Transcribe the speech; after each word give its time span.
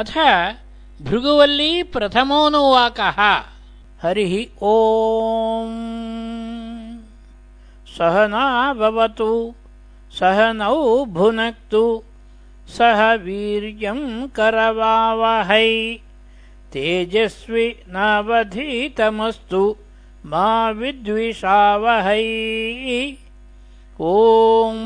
अथ 0.00 0.12
भृगुवल्ली 1.02 1.82
प्रथमोऽनुवाकः। 1.94 3.18
हरिः 4.02 4.34
ॐ 4.68 5.72
सहना 7.96 8.44
भवतु 8.74 9.54
सहनौ 10.18 10.76
भुनक्तु 11.16 11.82
सह 12.76 13.02
वीर्यम् 13.24 14.28
करवावहै। 14.28 15.68
तेजस्वि 16.72 17.66
नावधीतमस्तु 17.88 19.62
मा 20.26 20.70
विद्विषावहै। 20.70 22.24
ॐ 24.00 24.78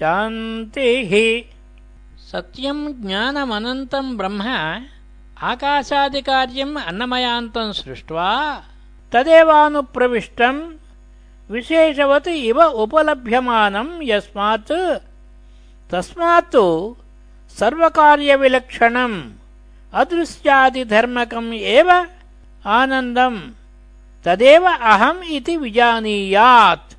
शान्तिः 0.00 1.12
सत्यम् 2.30 2.80
ज्ञानमनन्तम् 3.02 4.16
ब्रह्म 4.18 4.42
आकाशादिकार्यम् 5.50 6.74
अन्नमयान्तम् 6.88 7.72
सृष्ट्वा 7.80 8.30
तदेवानुप्रविष्टम् 9.12 10.58
विशेषवत् 11.54 12.28
इव 12.28 12.58
उपलभ्यमानम् 12.84 13.92
यस्मात् 14.10 14.72
तस्मात् 15.92 16.58
सर्वकार्यविलक्षणम् 17.58 19.16
अदृश्यादिधर्मकम् 20.00 21.54
एव 21.76 21.90
आनन्दम् 22.80 23.40
तदेव 24.26 24.66
अहम् 24.74 25.26
इति 25.38 25.56
विजानीयात् 25.62 26.94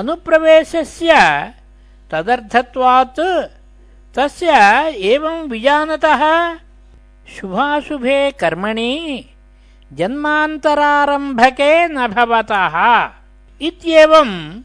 अनुप्रवेशस्य 0.00 1.12
तदर्थत्वात् 2.12 3.20
तस्य 4.14 4.50
एवम् 4.96 5.50
विजानतः 5.50 6.22
शुभाशुभे 7.34 8.30
कर्मणि 8.30 9.24
जन्मान्तरारम्भके 9.92 11.88
न 11.88 12.06
भवतः 12.06 12.76
इत्येवम् 13.60 14.62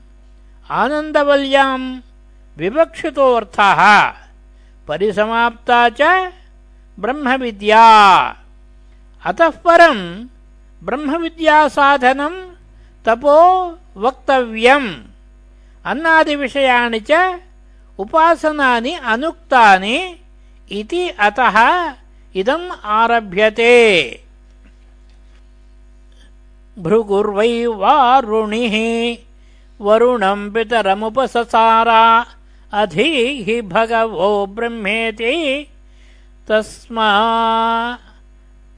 आनन्दवल्याम् 0.72 2.00
विवक्षितोऽर्थः। 2.58 3.81
परिसमाप्ता 4.88 5.89
च 5.89 6.31
ब्रह्मविद्या। 7.00 7.86
अतः 9.25 9.50
परम् 9.50 10.27
ब्रह्मविद्यासाधनम् 10.83 12.42
तपो 13.05 13.39
वक्तव्यम्। 13.98 14.94
अन्नादिविषयाणि 15.86 17.00
च 17.00 17.11
उपासनानि 18.00 18.94
अनुक्तानि 18.94 20.16
इति 20.72 21.10
अतः 21.10 21.58
इदम् 22.36 22.72
आरभ्यते। 22.86 23.76
भृगुर्वै 26.80 27.66
वारुणिः 27.66 28.76
वरुणम् 29.82 30.52
पितरमुपससारा 30.54 32.26
अधीः 32.73 33.62
भगवो 33.62 34.46
ब्रह्मेति। 34.46 35.68
तस्मा 36.48 37.10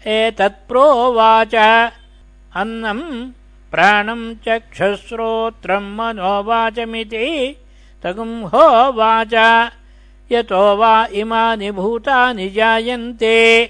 एतत्प्रोवाच 0.08 1.56
अन्नम् 2.56 3.32
प्राणम् 3.72 4.36
चक्षुश्रोत्रम् 4.46 5.96
मनोवाचमिति 5.96 7.28
तगुंहोवाच 8.04 9.34
यतो 10.32 10.78
वा 10.78 11.06
इमानि 11.06 11.72
भूतानि 11.72 12.50
जायन्ते, 12.50 13.70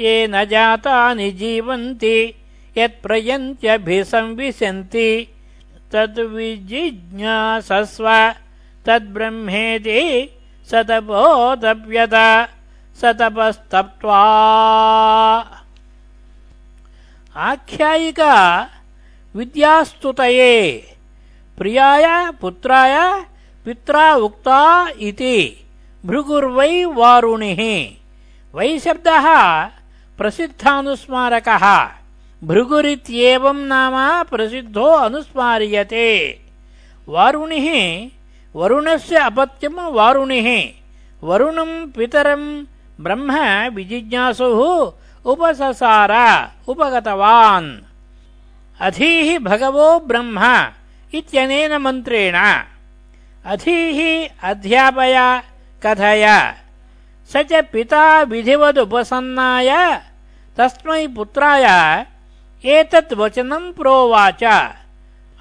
ये 0.00 0.26
न 0.26 0.44
जातानि 0.44 1.30
जीवन्ति, 1.30 2.34
यत्प्रयन्त्यभिसंविशन्ति। 2.78 5.28
तद्विजिज्ञासस्व, 5.92 8.32
तद्ब्रह्मेति 8.86 10.28
सतपोदप्यत 10.70 12.14
सतपस्तप्त्वा। 13.00 14.22
आख्यायिका 17.36 18.36
विद्यास्तुतये, 19.36 20.84
प्रियाय, 21.58 22.32
पुत्राय 22.40 23.24
पित्रा 23.68 24.14
उक्ता 24.14 24.88
इति, 25.00 25.66
भृगुर्वै 26.06 26.84
वारुणिः। 26.84 27.90
वै 28.54 28.78
शब्दः 28.78 29.64
प्रसिद्धानुस्मारकः। 30.18 31.88
भृगुरित्येवम् 32.44 33.68
नाम 33.68 34.24
प्रसिद्धो 34.24 34.84
अनुस्मार्यते। 34.84 36.40
वारुणिः, 37.08 38.08
वरुणस्य 38.56 39.16
अपत्यम् 39.16 39.94
वारुणिः। 39.94 40.68
वरुणम् 41.26 41.92
पितरम् 41.92 42.66
ब्रह्म 43.00 43.32
विजिज्ञासुः 43.74 44.92
उपससार, 45.24 46.12
उपगतवान्। 46.68 47.76
अधीः 48.80 49.38
भगवो 49.38 50.00
ब्रह्म 50.00 50.68
इत्यनेन 51.14 51.76
मन्त्रेण। 51.76 52.34
अधीः 53.48 54.28
अध्यापय, 54.42 55.42
कथय। 55.86 56.54
स 57.32 57.36
च 57.36 57.64
पिता 57.72 58.22
विधिवदुपसन्नाय, 58.22 60.00
तस्मै 60.56 61.06
पुत्राय, 61.06 61.66
एतत् 62.64 63.14
प्रोवाच। 63.76 64.44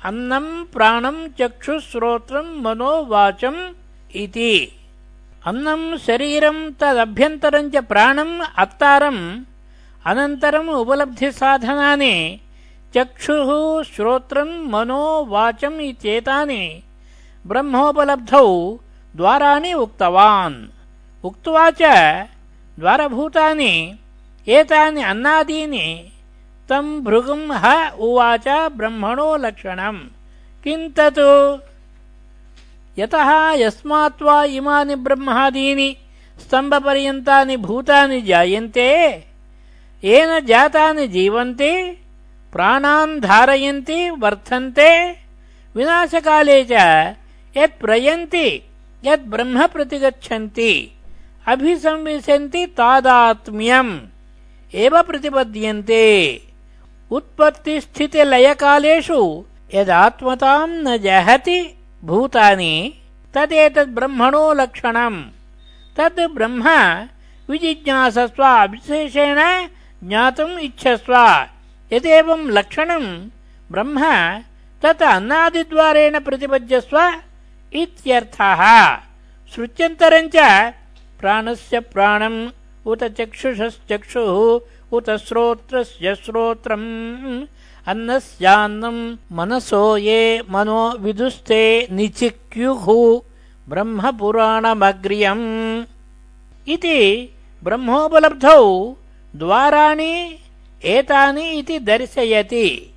अन्नम् 0.03 0.65
प्राणम् 0.65 1.29
चक्षुश्रोत्रम् 1.39 2.61
मनोवाचम् 2.61 3.73
इति। 4.15 4.71
अन्नम् 5.45 5.97
शरीरम् 5.97 6.73
तदभ्यन्तरम् 6.79 7.71
च 7.71 7.77
प्राणम् 7.77 8.41
अत्तारम् 8.57 9.43
अनन्तरम् 10.05 10.69
उपलब्धिसाधनानि, 10.69 12.39
चक्षुः 12.95 13.83
श्रोत्रम् 13.83 14.71
मनो 14.71 15.25
वाचम् 15.25 15.81
इत्येतानि। 15.81 16.83
ब्रह्मोपलब्धौ 17.47 18.47
द्वाराणि 19.15 19.73
उक्तवान्। 19.73 20.67
उक्त्वा 21.23 21.69
च 21.69 21.81
द्वारभूतानि, 22.79 23.97
एतानि 24.47 25.01
अन्नादीनि 25.01 26.11
तम् 26.69 27.01
भृगुम् 27.01 27.51
ह 27.51 27.89
उवाच 27.99 28.47
ब्रह्मणो 28.47 29.37
लक्षणम्। 29.37 29.99
किम् 30.63 30.89
तत् 30.89 31.19
यतः 32.99 33.29
यस्मात् 33.51 34.21
वा 34.21 34.43
इमानि 34.43 34.95
ब्रह्मादीनि, 34.95 35.97
स्तम्भपर्यन्तानि 36.39 37.57
भूतानि 37.57 38.21
जायन्ते, 38.21 38.91
येन 40.03 40.45
जातानि 40.45 41.07
जीवन्ति, 41.07 41.73
प्राणान् 42.53 43.19
धारयन्ति, 43.21 44.09
वर्धन्ते, 44.09 44.91
विनाशकाले 45.75 46.67
च 46.71 46.73
यत् 47.57 47.81
प्रयन्ति, 47.81 48.61
यत् 49.05 49.21
ब्रह्म 49.21 49.67
प्रतिगच्छन्ति, 49.67 50.91
अभिसंविशन्ति 51.47 52.65
तादात्म्यम्, 52.65 53.99
एव 54.75 55.01
प्रतिपद्यन्ते। 55.01 56.41
उत्पत्तिस्थितिलयकालेषु 57.11 59.45
यदात्मताम् 59.73 60.71
न 60.71 60.97
जहति 60.97 61.77
भूतानि, 62.03 62.93
तदेतद् 63.33 63.95
लक्षणम्। 64.53 65.23
तद् 65.97 66.33
ब्रह्म 66.33 66.63
विजिज्ञासस्व 67.49 68.45
विशेषेण 68.45 69.67
ज्ञातुम् 70.03 70.59
इच्छस्व। 70.59 71.45
यदेवम् 71.93 72.51
लक्षणम् 72.51 73.29
ब्रह्म 73.71 74.05
तत् 74.83 75.03
अन्नादिद्वारेण 75.03 76.19
प्रतिपद्यस्व 76.19 77.13
इत्यर्थः। 77.81 78.61
श्रुत्यन्तरम् 79.53 80.29
च 80.35 80.37
प्राणस्य 81.19 81.79
प्राणम् 81.79 82.49
उत 82.85 83.03
चक्षुषश्चक्षुः 83.03 84.59
उत 84.91 85.09
श्रोत्रस्य 85.09 86.15
श्रोत्रम्। 86.15 87.45
अन्नस्यान्नम् 87.87 89.17
मनसो 89.31 89.97
ये 89.97 90.43
मनो 90.49 90.97
विदुस्ते 90.99 91.87
निचिक्युः 91.91 92.85
ब्रह्मपुराणमग्र्यम्। 93.69 95.45
इति 96.67 96.99
ब्रह्मोपलब्धौ 97.63 98.95
द्वाराणि 99.35 100.39
एतानि 100.85 101.49
इति 101.49 101.79
दर्शयति। 101.79 102.93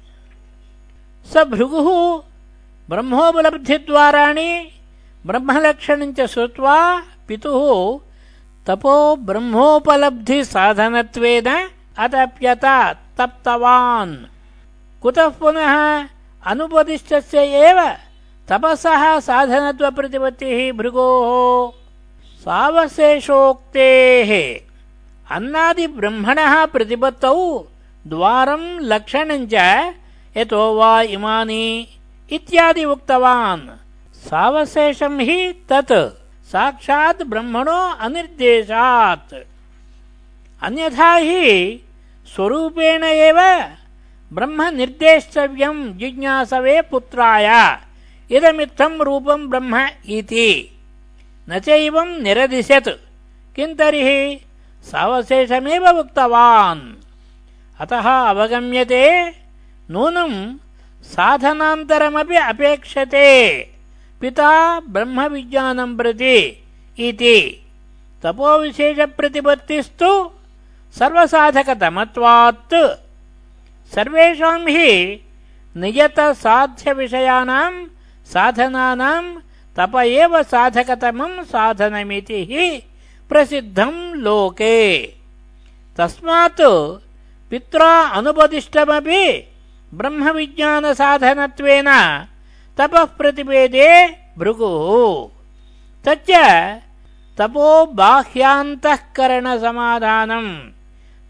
स 1.27 1.37
भृगुः 1.37 2.23
ब्रह्मोपलब्धिद्वाराणि 2.90 4.50
ब्रह्मलक्षणम् 5.26 6.14
च 6.19 6.20
श्रुत्वा 6.32 6.76
पितुः 7.28 7.64
तपो 8.66 8.94
ब्रह्मोपलब्धिसाधनत्वेन 9.28 11.48
अतप्यत 12.04 12.64
तप्तवान् 13.19 14.14
कुतः 15.02 15.28
पुनः 15.40 15.75
अनुपदिष्टस्य 16.50 17.38
एव 17.66 17.78
तपसः 18.48 19.02
साधनत्वप्रतिपत्तिः 19.28 20.58
भृगोः 20.78 21.31
सावशेषोक्तेः। 22.44 24.31
अन्नादिब्रह्मणः 25.36 26.54
प्रतिपत्तौ 26.75 27.38
द्वारम् 28.10 28.66
लक्षणञ्च 28.93 29.54
यतो 30.36 30.62
वा 30.78 30.93
इमानि। 31.16 31.64
इत्यादि 32.32 32.85
उक्तवान्। 32.85 33.69
सावशेषम् 34.15 35.21
हि 35.21 35.53
तत्। 35.53 35.93
साक्षात् 36.53 37.23
ब्रह्मणो 37.23 37.93
अनिर्देशात्। 37.93 39.35
अन्यथा 40.62 41.15
हि 41.15 41.81
स्वरूपेण 42.35 43.05
एव 43.05 43.65
ब्रह्म 44.32 44.62
निर्देष्टव्यम् 44.62 45.99
जिज्ञासवे 45.99 46.82
पुत्राय। 46.82 47.79
इदमित्थम् 48.31 49.03
रूपम् 49.03 49.49
ब्रह्म 49.49 49.88
इति। 50.09 50.79
न 51.49 51.59
चैवम् 51.59 52.23
निरदिशत् 52.23 52.88
किम् 53.56 53.77
तर्हि? 53.77 54.41
सावशेषमेव 54.82 55.88
उक्तवान्। 55.88 56.94
अतः 57.81 58.29
अवगम्यते। 58.29 59.31
नूनम् 59.91 60.69
साधनान्तरमपि 61.02 62.37
अपेक्षते। 62.37 63.69
पिता 64.20 64.81
ब्रह्मविज्ञानम् 64.81 65.97
प्रति 65.97 66.64
इति। 66.99 67.67
तपोविशेषप्रतिपत्तिस्तु 68.23 70.31
सर्वसाधकतमत्वात्। 70.99 72.99
सर्वेषाम् 73.94 74.69
हि 74.69 75.20
नियतसाध्यविषयाणाम् 75.76 77.87
साधनानाम् 78.26 79.37
तप 79.76 79.96
एव 79.96 80.43
साधकतमम् 80.43 81.44
साधनमिति 81.44 82.35
हि 82.35 82.82
प्रसिद्धम् 83.29 84.14
लोके। 84.14 85.12
तस्मात् 85.96 87.00
पित्रा 87.50 88.03
अनुपदिष्टमपि 88.03 89.50
ब्रह्मविज्ञानसाधनत्वेन 89.94 91.88
तपः 92.78 93.04
प्रतिपेदे 93.04 93.88
भृगुः। 94.38 95.28
तच्च 96.04 96.31
तपो 97.38 97.87
बाह्यान्तःकरणसमाधानम् 97.87 100.70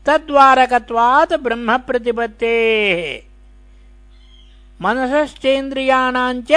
तद्वारकत्वात् 0.07 1.33
ब्रह्मप्रतिपत्तेः। 1.33 3.23
मनसश्चेन्द्रियाणाञ्च 4.83 6.53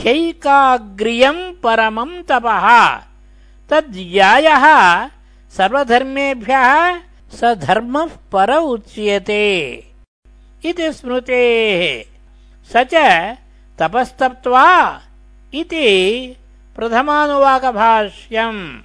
ह्यैकाग्र्यम् 0.00 1.54
परमम् 1.62 2.24
तपः। 2.28 2.66
तद्यायः 3.70 4.64
सर्वधर्मेभ्यः 5.56 6.68
स 7.32 7.44
धर्मः 7.44 8.10
पर 8.32 8.50
उच्यते। 8.56 9.44
इति 10.64 10.92
स्मृतेः। 10.92 12.04
स 12.72 12.76
च 12.76 12.94
तपस्तप्त्वा 13.78 15.00
इति 15.54 16.36
प्रथमानुवाकभाष्यम्। 16.76 18.80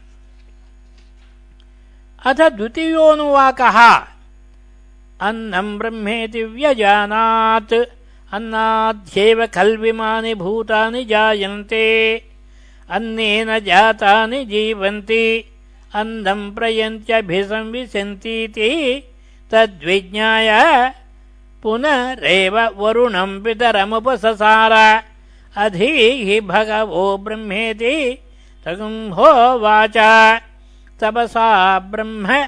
अथ 2.26 2.34
द्वितीयोऽनुवाकः। 2.34 4.08
अन्नम् 5.22 5.78
ब्रह्मेति 5.78 6.44
व्यजानात् 6.44 7.74
अन्नाध्येव 8.32 9.46
खल्विमानि 9.46 10.36
भूतानि 10.36 11.06
जायन्ते। 11.06 12.24
अन्नेन 12.90 13.60
जातानि 13.60 14.46
जीवन्ति 14.46 15.46
अन्नम् 15.94 16.56
प्रयन्त्यभिसंविशन्तीति 16.56 19.04
तद्विज्ञाय 19.52 20.50
पुनरेव 21.64 22.60
वरुणम् 22.78 23.44
पितरमुपससार 23.44 25.04
अधीहि 25.58 26.42
भगवो 26.42 27.18
ब्रह्मेति 27.18 27.96
तगुम्भोवाच 28.66 29.98
तपसा 31.00 31.80
ब्रह्म, 31.80 32.48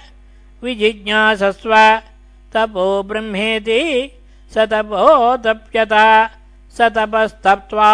विजिज्ञासस्व। 0.63 1.73
तपो 2.53 3.03
ब्रह्मेति 3.03 4.11
स 4.53 4.57
तपो 4.57 5.37
तप्यत 5.37 5.93
स 6.71 6.81
तपस्तप्त्वा 6.81 7.91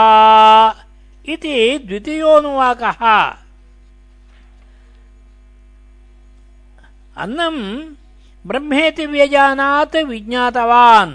इति 1.30 1.78
द्वितीयोऽनुवाकः। 1.78 3.02
अन्नम् 7.18 7.96
ब्रह्मेति 8.47 9.05
व्यजानात् 9.05 9.95
विज्ञातवान्। 9.95 11.13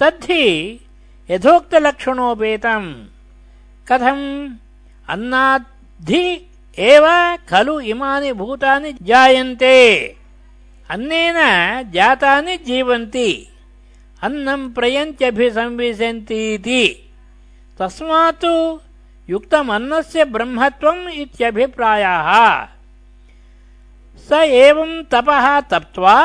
तद्धि 0.00 0.80
यथोक्तलक्षणोपेतम्। 1.30 2.94
कथम्? 3.88 4.54
अन्नाद्धि 5.08 6.50
एव 6.78 7.36
खलु 7.50 7.80
इमानि 7.80 8.32
भूतानि 8.32 8.94
जायन्ते। 9.02 10.16
अन्नेन 10.90 11.90
जातानि 11.90 12.56
जीवन्ति। 12.56 13.48
अन्नम् 14.22 14.74
प्रयन्त्यभिसंविशन्तीति 14.74 17.10
तस्मात् 17.78 18.76
युक्तमन्नस्य 19.30 20.24
ब्रह्मत्वम् 20.24 21.08
इत्यभिप्रायः। 21.08 22.68
स 24.16 24.32
एवम् 24.32 25.04
तपः 25.04 25.60
तप्त्वा 25.60 26.20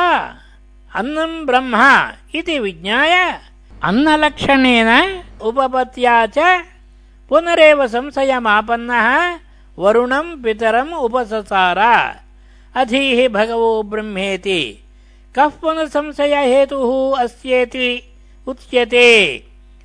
अन्नम् 0.96 1.46
ब्रह्म 1.46 2.12
इति 2.36 2.60
विज्ञाय 2.60 3.40
अन्नलक्षणेन 3.84 5.24
उपपत्या 5.42 6.26
च 6.26 6.38
पुनरेव 7.30 7.88
संशयमापन्नः 7.88 9.40
वरुणम् 9.80 10.44
पितरम् 10.44 10.94
उपससार। 10.94 11.80
अधीः 12.76 13.30
भगवो 13.30 13.84
ब्रह्मेति। 13.84 14.84
कः 15.36 15.48
पुनः 15.48 15.86
संशयहेतुः 15.86 17.20
अस्येति? 17.24 18.14
उच्यते। 18.48 19.36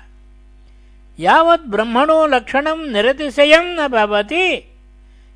यावत् 1.21 1.67
ब्रह्मणो 1.67 2.27
लक्षणम् 2.27 2.93
निरतिशयम् 2.93 3.67
न 3.67 3.89
भवति। 3.89 4.77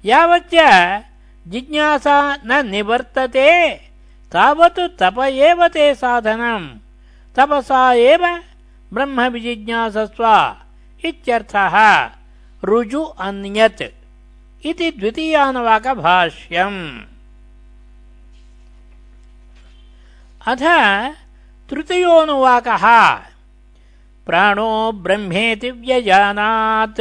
यावच्च 0.04 0.54
जिज्ञासा 1.48 2.38
न 2.46 2.66
निवर्तते। 2.66 3.80
तावत् 4.32 4.98
तप 4.98 5.18
एव 5.18 5.68
ते 5.68 5.94
साधनम् 5.94 6.78
तपसा 7.36 7.92
एव 7.92 8.40
ब्रह्म 8.92 9.20
विजिज्ञासस्व 9.20 10.56
इत्यर्थः। 11.04 12.10
रुजु 12.64 13.02
अन्यत् 13.02 13.82
इति 14.66 14.90
द्वितीयानुवाकभाष्यम्। 14.90 17.00
अथ 20.46 20.62
तृतीयोऽनुवाकः। 21.70 23.18
प्राणो 24.26 24.92
ब्रह्मेति 24.92 25.70
व्यजानात्। 25.70 27.00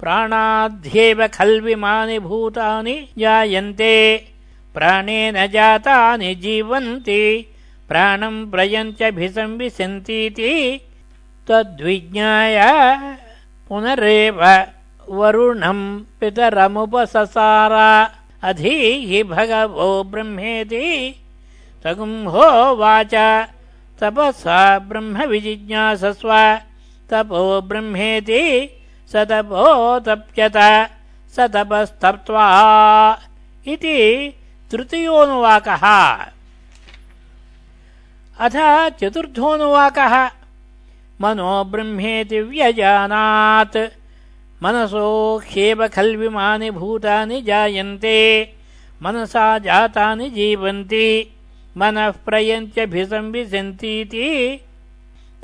प्राणाध्येव 0.00 1.26
खल्विमानि 1.26 2.18
भूतानि 2.18 3.08
जायन्ते। 3.18 4.26
प्राणेन 4.74 5.46
जातानि 5.46 6.34
जीवन्ति। 6.34 7.54
प्राणम् 7.88 8.50
प्रयन्त्यभिसंविशन्तीति 8.50 10.80
तद्विज्ञाय 11.48 12.58
पुनरेव 13.68 14.66
वरुणम् 15.08 16.04
पितरमुपससार। 16.20 17.72
अधीः 18.42 19.24
भगवो 19.24 20.04
ब्रह्मेति। 20.04 21.16
तगुम्होवाच 21.84 23.14
तपसा 24.00 24.78
ब्रह्म 24.78 25.24
विजिज्ञासस्व। 25.24 26.58
तपो 27.10 27.60
ब्रह्मेति 27.60 28.42
स 29.12 29.16
तपो 29.16 30.00
तप्यत। 30.00 30.56
स 31.36 31.40
तपस्तप्त्वा 31.40 32.46
इति 33.66 34.32
तृतीयोऽनुवाकः। 34.70 35.84
अथ 38.40 38.56
चतुर्थोऽनुवाकः। 38.90 40.30
मनो 41.20 41.64
ब्रह्मेति 41.64 42.40
व्यजानात्। 42.40 43.76
मनसो 44.62 45.38
ह्येव 45.38 45.88
खल्विमानि 45.88 46.70
भूतानि 46.70 47.42
जायन्ते। 47.42 48.18
मनसा 49.02 49.58
जातानि 49.58 50.30
जीवन्ति। 50.30 51.35
मनः 51.78 52.10
प्रयन्त्यभिसंविशन्तीति 52.10 54.60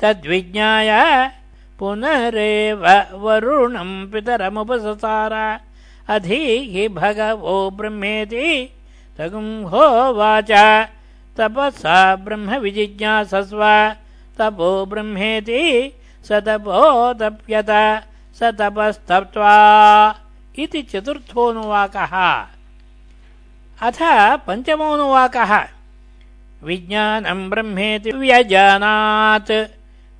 तद्विज्ञाय 0.01 1.31
पुनरेव 1.79 3.05
वरुणम् 3.13 4.11
पितरमुपससार। 4.11 5.59
अधीः 6.07 6.89
भगवो 6.89 7.69
ब्रह्मेति। 7.69 8.69
तगुम्होवाच 9.17 10.51
तपसा 11.37 12.15
ब्रह्म 12.15 12.57
विजिज्ञासस्व 12.57 13.93
तपो 14.37 14.85
ब्रह्मेति। 14.85 15.93
स 16.25 16.31
तपोतप्यत 16.31 18.01
स 18.39 18.43
तपस्तप्त्वा 18.43 19.55
इति 20.59 20.81
चतुर्थोऽनुवाकः। 20.81 22.45
अथ 23.81 23.97
पञ्चमोऽनुवाकः। 24.47 25.72
विज्ञानम् 26.63 27.49
ब्रह्मेति 27.49 28.11
व्यजानात्। 28.11 29.51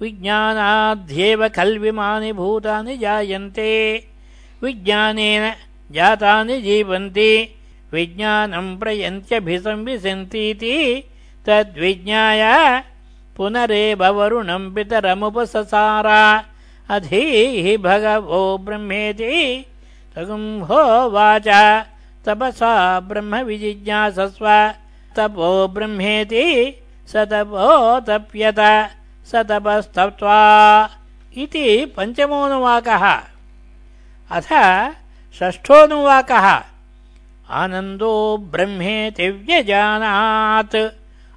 विज्ञानाध्येव 0.02 1.48
खल्विमानि 1.48 2.32
भूतानि 2.32 2.98
जायन्ते। 2.98 4.04
विज्ञानेन 4.64 5.54
जातानि 5.92 6.62
जीवन्ति। 6.62 7.56
विज्ञानम् 7.94 8.80
प्रयन्त्यभिसंविशन्तीति। 8.80 11.04
तद्विज्ञाय 11.46 12.84
पुनरेव 13.38 14.06
वरुणम् 14.06 14.76
पितरमुपससार। 14.76 16.40
अधीः 16.90 17.78
भगवो 17.78 18.58
ब्रह्मेति। 18.58 19.66
तगुम्होवाच 20.16 21.48
तपसा 22.26 23.00
ब्रह्म 23.00 23.36
विजिज्ञासस्व। 23.36 24.74
तपो 25.16 25.68
ब्रह्मेति 25.68 26.46
स 27.08 27.16
तपो 27.16 28.00
तप्यत 28.00 28.60
स 29.26 29.36
तपस्तप्त्वा 29.36 30.40
इति 31.38 31.86
पञ्चमोऽनुवाकः। 31.86 33.06
अथ 34.32 34.50
षष्ठोऽनुवाकः। 35.40 36.48
आनन्दो 37.50 38.38
ब्रह्मेति 38.38 39.30
व्यजानात् 39.30 40.76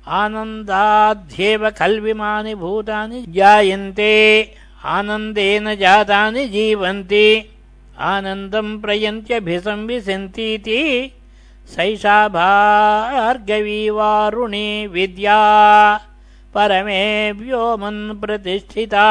आनन्दाध्येव 0.08 1.70
खल्विमानि 1.70 2.54
भूतानि 2.54 3.24
जायन्ते, 3.28 4.12
आनन्देन 4.84 5.74
जातानि 5.74 6.44
जीवन्ति 6.48 7.26
आनन्दम् 7.98 8.80
प्रयन्त्यभिसंविशन्तीति 8.82 10.80
सैषा 11.74 12.28
भार्गवी 12.28 13.90
वारुणी 13.90 14.86
विद्या 14.86 15.40
परमे 16.54 17.32
व्योमन् 17.32 18.20
प्रतिष्ठिता। 18.20 19.08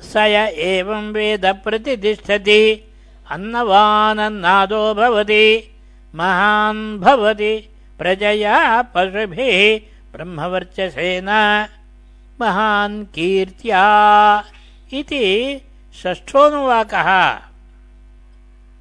स 0.00 0.16
य 0.16 0.52
एवम् 0.56 1.12
वेद 1.12 1.46
प्रतिष्ठति। 1.46 2.92
अन्नवानन्नादो 3.30 4.94
भवति। 4.94 5.74
महान् 6.14 7.00
भवति। 7.00 7.68
प्रजया 7.98 8.82
पशुभिः 8.82 9.80
ब्रह्मवर्चसेन। 10.12 11.28
महान् 12.40 13.04
कीर्त्या 13.04 13.84
इति 14.92 15.60
षष्ठोऽनुवाकः। 16.02 17.38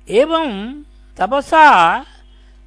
एवम् 0.10 0.84
तपसा 1.18 2.06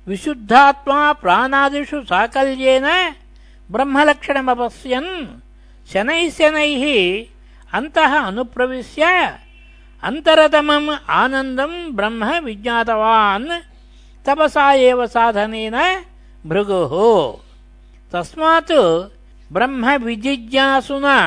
विशुद्धात्मा 0.09 0.99
प्राणादिषु 1.23 1.99
साकल्येन 2.11 2.87
ब्रह्मलक्षणमपश्यन् 3.75 5.11
शनैः 5.93 6.29
शनैः 6.37 6.85
अन्तः 7.79 8.13
अनुप्रविश्य 8.19 9.03
अन्तरतमम् 10.09 10.91
आनन्दम् 11.21 11.77
ब्रह्म 11.99 12.23
विज्ञातवान् 12.47 13.51
तपसा 14.27 14.67
एव 14.91 15.01
साधनेन 15.17 15.77
भृगुः 16.51 16.95
तस्मात् 18.13 18.75
ब्रह्म 19.57 19.85
विजिज्ञासुना 20.07 21.19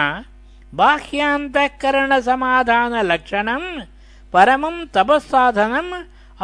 बाह्यान्तःकरणसमाधानलक्षणम् 0.79 3.69
परमम् 4.33 4.87
तपःसाधनम् 4.95 5.93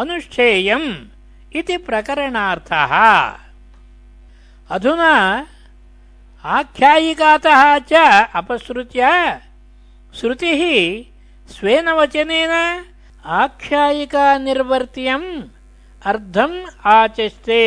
अनुष्ठेयम् 0.02 0.90
इति 1.54 1.78
प्रकरणार्थः। 1.78 2.94
अधुना 4.72 5.48
आख्यायिकातः 6.46 7.80
च 7.80 7.94
अपसृत्य 8.36 9.40
श्रुतिः 10.20 10.62
स्वेन 11.54 11.90
वचनेन 11.90 12.84
आख्यायिकानिर्वर्त्यम् 13.26 15.44
अर्धम् 16.06 16.66
आचस्ते 16.86 17.64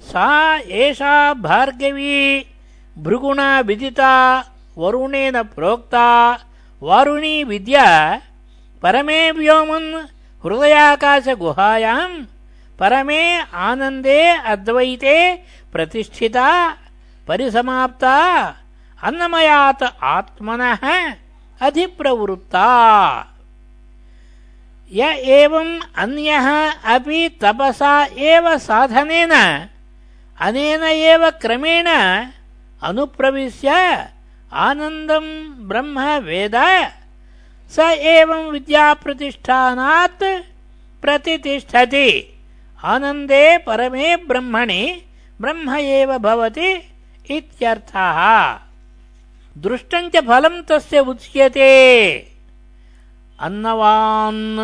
सा 0.00 0.58
एषा 0.58 1.34
भार्गवी 1.34 2.46
भृगुणा 2.98 3.60
विदिता, 3.60 4.44
वरुणेन 4.78 5.42
प्रोक्ता, 5.42 6.38
वारुणी 6.82 7.44
विद्या, 7.44 8.20
परमे 8.82 9.30
व्योमन् 9.30 10.06
हृदयाकाशगुहायाम् 10.44 12.35
परमे 12.80 13.22
आनन्दे 13.68 14.20
अद्वैते 14.52 15.16
प्रतिष्ठिता 15.72 16.48
परिसमाप्ता 17.28 18.16
अन्नमयात् 19.02 19.82
आत्मनः 20.02 20.84
अधिप्रवृत्ता। 21.60 22.68
य 24.92 25.02
एवम् 25.36 25.80
अन्यः 26.02 26.48
अपि 26.94 27.28
तपसा 27.42 27.94
एव 28.32 28.56
साधनेन 28.58 29.32
अनेन 30.46 30.82
एव 30.82 31.30
क्रमेण 31.42 31.88
अनुप्रविश्य 32.88 33.70
आनन्दम् 34.52 35.30
ब्रह्म 35.68 35.98
वेद। 36.26 36.56
स 37.74 37.78
एवम् 38.14 38.50
विद्याप्रतिष्ठानात् 38.50 40.24
प्रतितिष्ठति 41.02 42.08
आनन्दे 42.86 43.58
परमे 43.58 44.16
ब्रह्मणि 44.16 45.02
ब्रह्म 45.40 45.76
एव 45.76 46.18
भवति 46.18 46.70
इत्यर्थः। 47.30 48.18
दृष्टम् 49.58 50.10
च 50.10 50.16
फलम् 50.16 50.62
तस्य 50.62 50.98
उच्यते। 51.00 52.16
अन्नवान् 53.40 54.58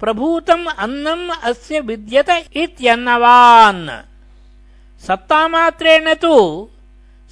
प्रभूतम् 0.00 0.66
अन्नम् 0.78 1.30
अस्य 1.42 1.80
विद्यत 1.80 2.30
इत्यन्नवान्। 2.56 3.88
सत्तामात्रेण 5.06 6.14
तु 6.14 6.68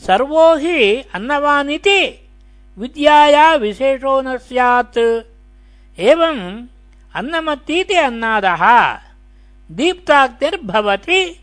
सर्वो 0.07 0.57
हि 0.57 1.05
अन्नवानिति 1.15 2.29
विद्याया 2.79 3.55
विशेषो 3.55 4.21
न 4.21 4.37
स्यात्। 4.37 4.99
एवम् 5.99 6.67
अन्नमत्तीति 7.15 7.95
अन्नादः 7.95 8.65
दीप्ताग्निर्भवति 9.71 11.41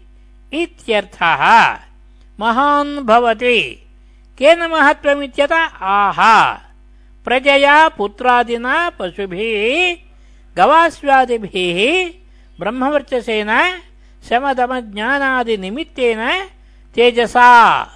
इत्यर्थः। 0.54 1.78
महान् 2.40 3.00
भवति। 3.00 3.88
केन 4.38 4.60
महत्त्वमित्यत? 4.60 5.70
आह। 5.82 6.58
प्रजया 7.26 7.90
पुत्रादिना 7.90 8.90
पशुभिः, 8.90 9.96
गवास्वादिभिः, 10.58 12.12
ब्रह्मवर्चसेन 12.60 13.82
शमदमज्ञानादिनिमित्तेन 14.30 16.48
तेजसा। 16.96 17.88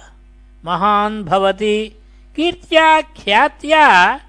महान् 0.64 1.24
भवति। 1.24 1.92
कीर्त्या 2.36 3.00
ख्यात्या 3.00 4.20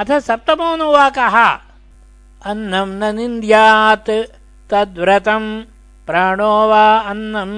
अथ 0.00 0.10
सप्तमोऽनुवाकः। 0.26 1.36
अन्नम् 2.50 2.98
न 3.00 3.02
निन्द्यात् 3.16 4.10
तद्व्रतम् 4.70 5.48
प्राणो 6.06 6.52
वा 6.70 6.86
अन्नम् 7.10 7.56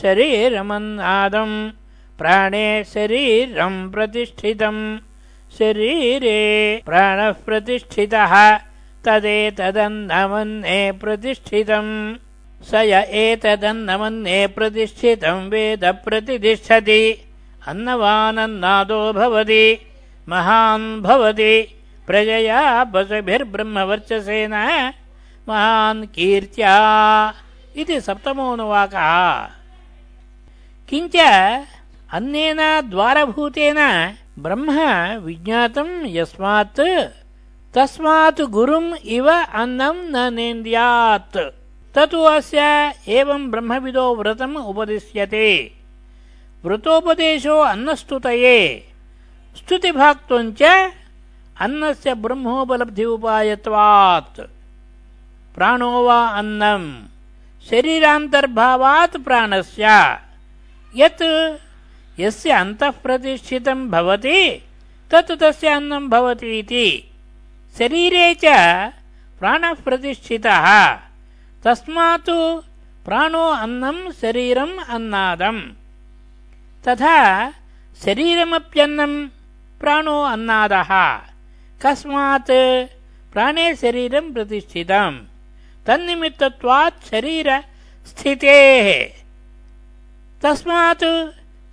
शरीरमन्नादम् 0.00 1.56
प्राणे 2.18 2.66
शरीरम् 2.92 3.90
प्रतिष्ठितम् 3.92 4.82
शरीरे 5.58 6.40
प्राणः 6.86 7.32
प्रतिष्ठितः 7.46 8.34
तदेतदन्नमन्ये 9.06 10.78
प्रतिष्ठितम् 11.02 11.92
स 12.70 12.72
य 12.90 12.94
एतदन्नमन्ये 13.24 14.40
प्रतिष्ठितम् 14.56 15.48
वेद 15.50 15.84
प्रतिष्ठति 16.06 17.02
अन्नवानन्नादो 17.66 19.12
भवति, 19.12 19.78
महान् 20.28 21.02
भवति, 21.02 21.76
प्रजया 22.06 22.84
पशुभिर्ब्रह्मवर्चसेन 22.84 24.54
महान् 25.48 26.06
कीर्त्या 26.06 27.34
इति 27.76 28.00
सप्तमोऽनुवाकः। 28.00 29.48
किञ्च 30.88 31.16
अन्नेन 32.12 32.90
द्वारभूतेन 32.90 33.76
ब्रह्म 34.38 34.70
विज्ञातम् 35.16 36.06
यस्मात्, 36.06 36.80
तस्मात् 37.74 38.40
गुरुम् 38.40 38.94
इव 39.04 39.30
अन्नम् 39.30 40.10
न 40.10 40.34
नेन्द्यात् 40.34 41.36
ततु 41.94 42.20
अस्य 42.22 42.60
एवम् 43.08 43.50
ब्रह्मविदो 43.50 44.16
व्रतम् 44.16 44.56
उपदिश्यते। 44.56 45.79
व्रतोपदेशो 46.64 47.56
अन्नस्तुतये। 47.72 48.58
स्तुतिभाक्त्वञ्च 49.56 50.62
अन्नस्य 51.60 52.14
ब्रह्मोपलब्धि 52.14 53.04
उपायत्वात् 53.04 54.40
प्राणो 55.54 55.90
वा 56.06 56.20
अन्नम् 56.40 56.88
शरीरान्तर्भावात् 57.70 59.16
प्राणस्य। 59.16 59.86
यत् 60.96 61.22
यस्य 62.20 62.50
अन्तः 62.50 62.90
प्रतिष्ठितम् 62.90 63.90
भवति 63.90 64.40
तत् 65.10 65.32
तस्य 65.40 65.68
अन्नम् 65.68 66.08
भवति 66.08 66.58
इति। 66.58 66.88
शरीरे 67.78 68.34
च 68.34 68.44
प्राणः 69.38 69.72
प्रतिष्ठितः 69.72 70.66
तस्मात् 71.64 72.30
प्राणो 73.04 73.44
अन्नम् 73.64 74.12
शरीरम् 74.12 74.78
अन्नादम् 74.88 75.62
तथा 76.88 77.50
शरीरमप्यन्नम् 78.04 79.28
प्राणो 79.80 80.22
अन्नादः। 80.22 80.92
कस्मात् 81.82 82.50
प्राणे 83.32 83.76
शरीरम् 83.76 84.32
प्रतिष्ठितम्। 84.34 85.18
तन्निमित्तत्वात् 85.86 87.04
शरीरस्थितेः। 87.10 88.88
तस्मात् 90.42 91.04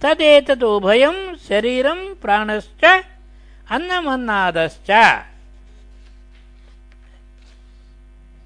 तदेतदुभयम् 0.02 1.36
शरीरम् 1.38 2.16
प्राणश्च 2.22 3.04
अन्नमन्नादश्च। 3.72 4.90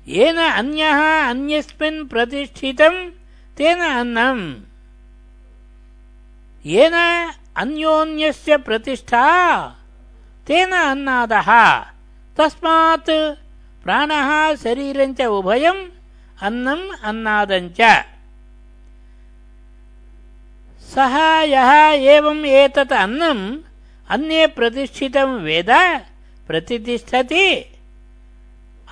येन 0.08 0.38
अन्यः 0.38 1.30
अन्यस्मिन् 1.30 2.08
प्रतिष्ठितम् 2.08 3.12
तेन 3.58 3.80
अन्नम् 3.80 4.71
येन 6.66 6.96
अन्योन्यस्य 7.62 8.58
प्रतिष्ठा 8.66 9.26
तेन 10.48 10.74
अन्नादः 10.74 11.50
तस्मात् 12.38 13.10
प्राणः 13.84 14.30
शरीरञ्च 14.64 15.22
उभयम् 15.38 15.82
अन्नम् 16.48 16.86
अन्नादञ्च 17.10 17.82
सः 20.94 21.16
यः 21.56 21.72
एवम् 22.16 22.46
एतत् 22.62 22.94
अन्नम् 23.04 23.44
अन्ये 24.14 24.48
प्रतिष्ठितम् 24.58 25.42
वेद 25.46 25.72
प्रतितिष्ठति 26.48 27.46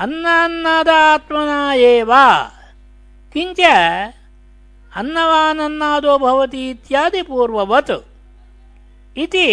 अन्नान्नादात्मना 0.03 1.61
एव 1.93 2.11
किञ्च 3.33 3.61
अन्नवानन्नादो 4.97 6.17
भवति 6.17 6.61
इत्यादि 6.69 7.21
पूर्ववत् 7.29 7.91
इति 9.23 9.49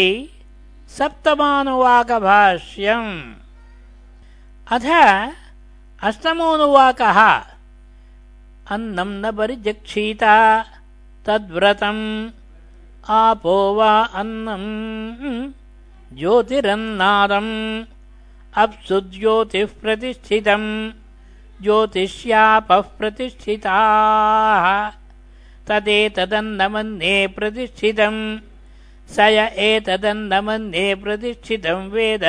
सप्तमानुवाकभाष्यम् 0.96 3.10
अथ 4.74 4.86
अष्टमोऽनुवाकः 6.08 7.18
अन्नम् 8.74 9.20
न 9.22 9.24
परिजक्षीत 9.38 10.24
तद्व्रतम् 11.26 12.04
आपो 13.20 13.56
वा 13.76 13.92
अन्नम् 14.20 14.70
ज्योतिरन्नादम् 16.18 17.54
अप्सु 18.62 18.96
ज्योतिः 19.14 19.66
प्रतिष्ठितम् 19.82 20.68
ज्योतिष्यापः 21.62 22.80
प्रतिष्ठिताः 22.98 24.66
तदेतदन्नमन्ये 25.68 27.26
प्रतिष्ठितम्। 27.26 28.20
स 29.10 29.18
य 29.18 29.38
एतदन्नमन्ये 29.66 30.94
प्रतिष्ठितम् 30.94 31.90
वेद 31.90 32.24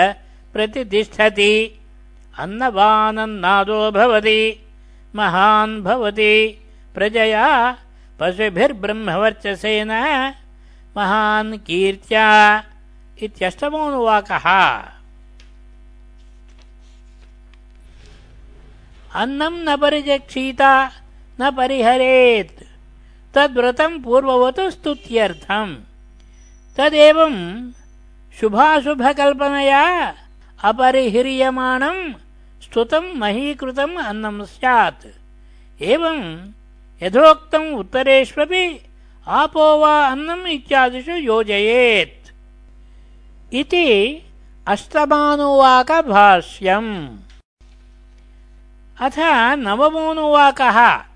प्रतिष्ठति। 0.54 1.54
अन्नवानन्नादो 2.40 3.92
भवति 3.92 4.42
महान् 5.16 5.82
भवति। 5.84 6.34
प्रजया 6.96 7.48
पशुभिर्ब्रह्मवर्चसेन 8.20 9.92
महान् 10.98 11.58
कीर्त्या 11.58 12.28
इत्यष्टमोऽनुवाकः। 13.22 14.48
अन्नम् 19.22 19.64
न 19.66 19.78
परिचक्षीत 19.78 20.62
न 21.42 21.52
परिहरेत् 21.58 22.67
तद्व्रतम् 23.34 24.04
पूर्ववत् 24.04 24.60
स्तुत्यर्थम्। 24.60 25.76
तदेवम् 26.78 27.72
शुभाशुभकल्पनया 28.40 30.14
अपरिह्रियमाणम् 30.64 32.14
स्तुतम् 32.64 33.20
महीकृतम् 33.20 33.98
अन्नम् 33.98 34.46
स्यात्। 34.46 35.08
एवम् 35.82 36.52
यथोक्तम् 37.04 37.74
उत्तरेष्वपि 37.74 38.80
आपो 39.28 39.80
वा 39.80 40.08
अन्नम् 40.08 40.48
इत्यादिषु 40.48 41.12
योजयेत्। 41.12 42.34
इति 43.54 44.22
अष्टमानुवाकभाष्यम्। 44.68 47.18
अथ 49.02 49.20
नवमोऽनुवाकः 49.58 51.07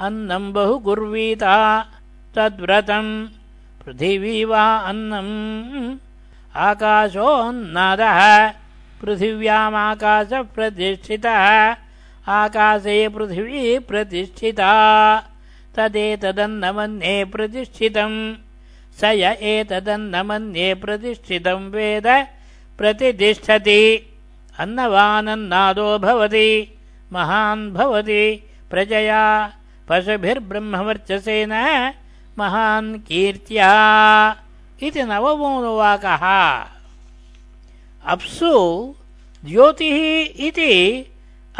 अन्नम् 0.00 0.52
बहु 0.52 0.78
कुर्वीता 0.84 1.56
तद्व्रतम् 2.34 3.10
पृथिवी 3.82 4.44
वा 4.50 4.64
अन्नम् 4.90 5.98
आकाशोऽन्नादः 6.68 8.18
पृथिव्यामाकाशः 9.00 10.42
प्रतिष्ठितः 10.54 11.46
आकाशे 12.38 12.96
पृथिवी 13.14 13.78
प्रतिष्ठिता 13.88 14.72
तदेतदन्नमन्ये 15.76 17.16
प्रतिष्ठितम् 17.32 18.18
स 19.00 19.14
य 19.22 19.36
एतदन्नमन्ये 19.54 20.74
प्रतिष्ठितम् 20.82 21.70
वेद 21.74 22.06
प्रतिष्ठति। 22.78 23.82
अन्नवानन्नादो 24.62 25.98
भवति 25.98 26.48
महान् 27.12 27.70
भवति 27.74 28.24
प्रजया 28.70 29.22
पशुभिर्ब्रह्मवर्चसेन 29.88 31.52
महान् 32.38 32.90
कीर्त्या 33.08 33.72
इति 34.86 35.02
नवमोऽनुवाकः 35.10 36.24
अप्सु 38.12 38.52
ज्योतिः 39.48 39.98
इति 40.46 40.72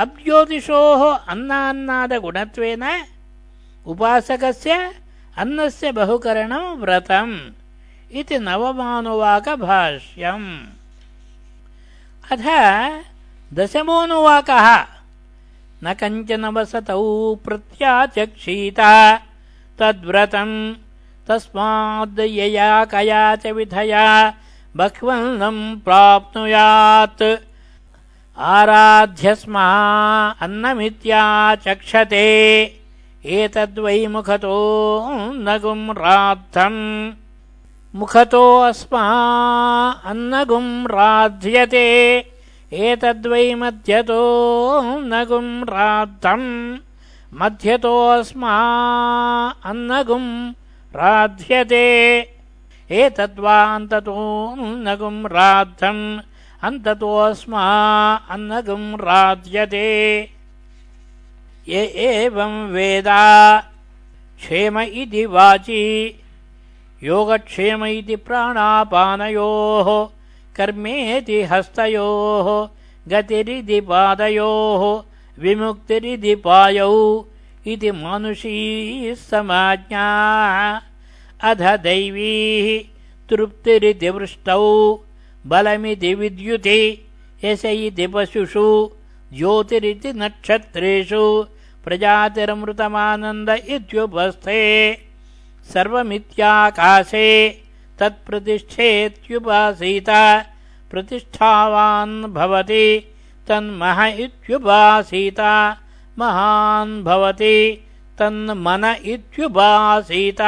अब्ज्योतिषोः 0.03 1.03
अन्नान्नादगुणत्वेन 1.33 2.85
उपासकस्य 3.93 4.73
अन्नस्य 5.43 5.87
बहुकरणम् 5.99 6.79
व्रतम् 6.83 7.35
इति 8.21 8.37
नवमानुवाकभाष्यम्। 8.49 10.51
अथ 12.33 12.45
दशमोऽनुवाकः 13.59 14.67
न 15.83 15.95
कञ्चन 16.01 16.45
वसतौ 16.45 17.35
प्रत्याचक्षीत। 17.45 18.81
तद्व्रतम् 19.79 20.75
तस्माद्यया 21.29 22.85
कया 22.85 23.25
च 23.37 23.47
विधया 23.47 24.07
बह्वन्नम् 24.77 25.81
प्राप्नुयात्। 25.85 27.23
आराध्यस्मा 28.39 29.67
अन्नमित्याचक्षते 30.41 32.29
एतद्वै 33.25 34.07
मुखतो 34.07 34.57
नगुम् 35.47 35.91
राद्धम् 35.91 37.13
मुखतो 37.95 38.45
अस्मा 38.61 39.05
अन्नगुम् 40.05 40.87
राध्यते 40.87 41.87
एतद्वै 42.75 43.55
मध्यतो 43.55 44.21
नगुं 45.01 45.63
राद्धम्। 45.63 46.77
मध्यतोऽस्मा 47.35 48.55
अन्नगुम् 49.65 50.53
राध्यते। 50.97 52.19
एतद्वा 52.91 53.75
अन्ततो 53.75 54.55
नगुं 54.59 55.25
राद्धम्। 55.25 56.19
अन्ततोऽस्मा 56.63 57.63
अन्नगुम् 58.31 58.95
राध्यते। 58.95 60.21
य 61.69 61.73
एवं 61.95 62.69
वेदा 62.71 63.59
क्षेम 64.39 64.81
इति 64.81 65.27
वाचि। 65.27 66.23
योगक्षेम 67.03 67.85
इति 67.85 68.17
प्राणापानयोः 68.17 70.14
कर्मेति 70.57 71.43
हस्तयोः 71.43 72.49
गतिरिति 73.09 73.81
पादयोः 73.81 74.83
विमुक्तिरिति 75.43 76.35
पायौ 76.35 76.93
इति 77.67 77.91
मानुषी 77.91 79.15
समाज्ञा। 79.19 80.07
अध 81.43 81.63
दैवीः 81.83 82.67
तृप्तिरिति 83.31 84.11
वृष्टौ 84.11 84.61
बलमिति 85.47 86.15
विद्युति 86.15 86.81
यश 87.45 87.65
इति 87.65 88.07
पशुषु 88.07 88.67
ज्योतिरिति 89.33 90.13
नक्षत्रेषु 90.13 91.25
प्रजातिरमृतमानन्द 91.85 93.51
इत्युपस्थे। 93.51 94.63
सर्वमित्याकाशे 95.73 97.29
तत्प्रतिष्ठेत्युपासीत। 97.99 100.11
प्रतिष्ठावान् 100.91 102.35
भवति 102.35 103.15
तन्मह 103.49 104.05
इत्युपासीत। 104.05 105.41
महान् 106.19 107.05
भवति 107.05 107.87
तन्मन 108.19 108.97
इत्युपासीत। 109.05 110.41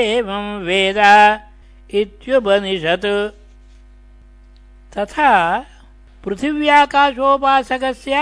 एवं 0.00 0.46
वेद 0.64 1.00
इत्युपनिषत्। 2.00 3.08
तथा 4.96 5.30
पृथिव्याकाशोपासकस्य 6.24 8.14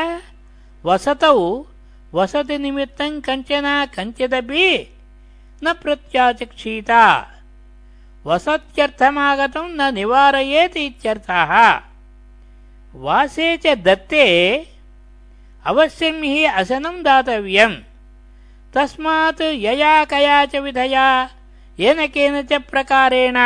वसतौ 0.85 1.67
वसतिनिमित्तम् 2.15 3.21
कञ्चन 3.21 3.87
कञ्चिदपि 3.97 4.67
न 5.65 5.73
प्रत्याचक्षीत। 5.73 6.91
वसत्यर्थमागतम् 8.27 9.77
न 9.77 9.95
निवारयेत् 9.95 10.77
इत्यर्थः। 10.77 11.53
वासे 12.95 13.57
च 13.57 13.67
दत्ते 13.67 14.27
अवश्यम् 15.67 16.25
हि 16.25 16.45
असनम् 16.45 17.03
दातव्यम्। 17.03 17.77
तस्मात् 18.75 19.43
यया 19.43 20.05
कया 20.05 20.45
च 20.47 20.57
विधया 20.57 21.31
येन 21.81 22.07
केन 22.07 22.43
च 22.43 22.53
प्रकारेण 22.53 23.39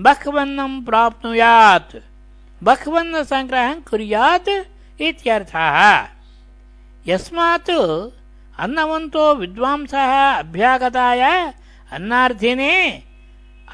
बह्वन्नम् 0.00 0.84
प्राप्नुयात्। 0.84 1.96
बह्वन्नसङ्ग्रहम् 2.64 3.82
कुर्यात् 3.82 4.48
इत्यर्थः। 5.00 5.78
यस्मात् 7.06 7.70
अन्नवन्तो 8.58 9.34
विद्वांसः 9.34 10.12
अभ्यागताय 10.32 11.22
अन्नार्थिने 11.92 13.02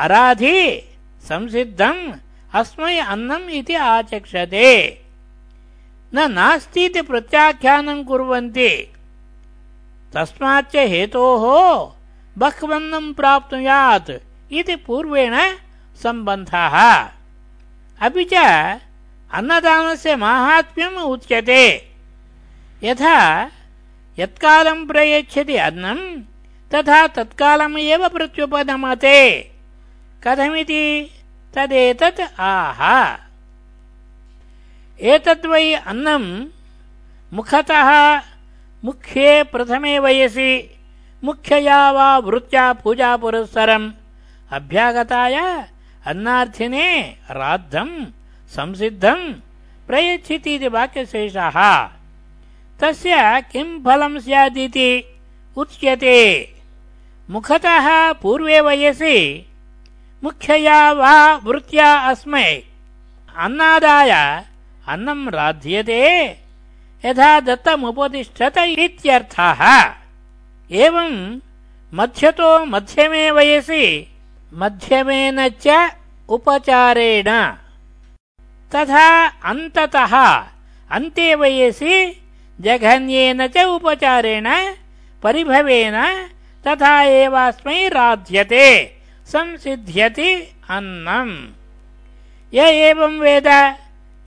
अराधि 0.01 0.61
संसिद्धम् 1.23 2.13
अस्मै 2.55 2.99
अन्नम् 2.99 3.51
इति 3.51 3.75
आचक्षते। 3.75 4.71
न 6.15 6.33
नास्तीति 6.33 7.03
प्रत्याख्यानम् 7.03 8.05
कुर्वन्ति। 8.05 8.71
तस्माच्च 10.15 10.77
हेतोः 10.77 11.45
बह्वन्नम् 12.39 13.15
प्राप्नुयात् 13.15 14.11
इति 14.53 14.77
पूर्वेण 14.77 15.37
सम्बन्धः। 16.03 16.77
अपि 18.01 18.25
च 18.25 18.35
अन्नदानस्य 19.33 20.17
माहात्म्यम् 20.17 20.97
उच्यते। 20.97 21.91
यथा 22.83 23.51
यत्कालम् 24.19 24.87
प्रयच्छति 24.87 25.57
अन्नम् 25.57 26.23
तथा 26.75 27.07
तत्कालमेव 27.07 28.09
प्रत्युपनमते। 28.09 29.41
कथमिति? 30.27 31.11
तदेतत् 31.55 32.41
आह। 32.41 32.81
एतद्वै 35.01 35.75
अन्नम् 35.75 36.47
मुखतः 37.33 38.21
मुख्ये 38.85 39.43
प्रथमे 39.43 39.99
वयसि, 39.99 40.79
मुख्यया 41.25 41.91
वा 41.91 42.19
वृत्त्या 42.19 42.73
पूजापुरस्सरम् 42.73 43.93
अभ्यागताय 44.53 45.37
अन्नार्थिने 46.07 47.03
राद्धम् 47.31 48.05
संसिद्धम् 48.49 49.35
प्रयच्छतीति 49.87 50.69
वाक्यशेषः। 50.69 51.89
तस्य 52.81 53.41
किम् 53.53 53.85
फलम् 53.85 54.21
स्यादिति 54.21 55.19
उच्यते। 55.57 56.55
मुखतः 57.31 58.13
पूर्वे 58.13 58.61
वयसि, 58.61 59.47
मुख्यया 60.25 60.93
वा 60.93 61.37
वृत्त्या 61.37 61.95
अस्मै। 61.95 62.63
अन्नादाय 63.37 64.11
अन्नं 64.89 65.31
राध्यते, 65.31 66.27
यथा 67.05 67.41
दत्तमुपतिष्ठत 67.41 68.59
इत्यर्थः। 68.59 69.91
एवं 70.71 71.41
मध्यतो 71.95 72.65
मध्यमे 72.65 73.31
वयसि 73.31 74.10
मध्यमेन 74.55 75.49
च 75.49 75.91
उपचारेण। 76.29 77.29
तथा 78.75 79.27
अन्ततः 79.27 80.15
अन्ते 80.91 81.35
वयसि 81.35 82.23
जघन्येन 82.61 83.47
च 83.47 83.59
उपचारेण, 83.59 84.75
परिभवेन 85.23 86.27
तथा 86.67 87.03
एवास्मै 87.03 87.89
राध्यते, 87.89 88.97
संसिध्यति 89.27 90.35
अन्नम्। 90.71 91.53
य 92.55 92.61
एवं 92.61 93.19
वेद, 93.19 93.47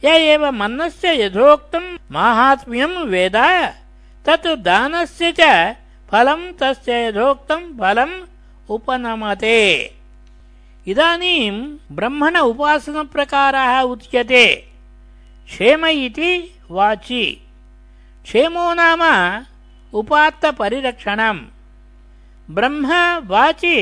य 0.05 0.07
एव 0.07 0.51
मन्नस्य 0.51 1.25
यथोक्तम् 1.25 1.97
माहात्म्यम् 2.11 3.09
वेद, 3.09 3.35
तत् 4.25 4.47
दानस्य 4.47 5.33
च 5.39 5.75
फलम् 6.11 6.53
तस्य 6.53 7.07
यथोक्तम् 7.07 7.79
फलम् 7.79 8.21
उपनमते। 8.69 9.59
इदानीम् 10.91 11.59
ब्रह्मण 11.95 12.37
उपासनप्रकारः 12.37 13.79
उच्यते 13.91 14.45
क्षेम 15.47 15.85
इति 15.85 16.31
वाचि 16.77 17.23
क्षेमो 18.25 18.73
नाम 18.79 19.01
उपात्तपरिरक्षणम् 19.93 21.39
ब्रह्म 22.57 22.87
वाचि 23.31 23.77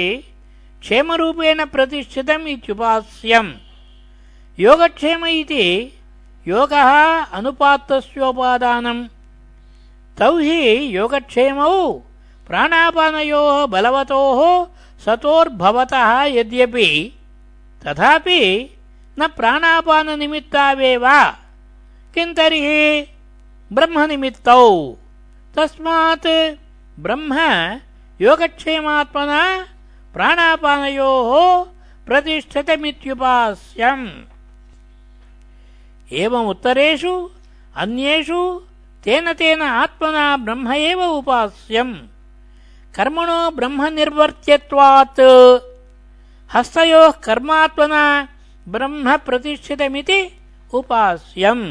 क्षेमरूपेण 0.81 1.63
प्रतिष्ठितम् 1.73 2.47
इत्युपास्यम् 2.53 3.51
योगक्षेम 4.57 5.25
इति 5.25 5.65
योगः 6.45 6.91
अनुपात्तस्योपादानम् 7.37 9.03
तौ 10.17 10.37
हि 10.37 10.59
योगक्षेमौ 10.97 11.73
प्राणापानयोः 12.47 13.65
बलवतोः 13.73 14.41
सतोर्भवतः 15.05 16.23
यद्यपि 16.23 17.13
तथापि 17.87 18.69
न 19.19 19.27
प्राणापाननिमित्तावेव। 19.27 21.33
किं 22.13 22.33
तर्हि 22.33 23.07
ब्रह्मनिमित्तौ? 23.73 24.97
तस्मात् 25.55 26.27
ब्रह्म 26.99 27.33
योगक्षेमात्मना 28.21 29.67
प्राणापानयोः 30.13 31.65
प्रतिष्ठितमित्युपास्यम्। 32.07 34.07
एवमुत्तरेषु 36.13 37.29
अन्येषु 37.75 38.61
तेन 39.03 39.33
तेन 39.33 39.61
आत्मना 39.61 40.37
ब्रह्म 40.37 40.73
एव 40.73 41.03
उपास्यम्। 41.03 41.95
कर्मणो 42.95 43.39
ब्रह्मनिर्वर्त्यत्वात्। 43.57 45.19
हस्तयोः 46.53 47.11
कर्मात्मना 47.25 48.03
ब्रह्म 48.67 49.17
प्रतिष्ठितमिति 49.17 50.19
उपास्यम्। 50.73 51.63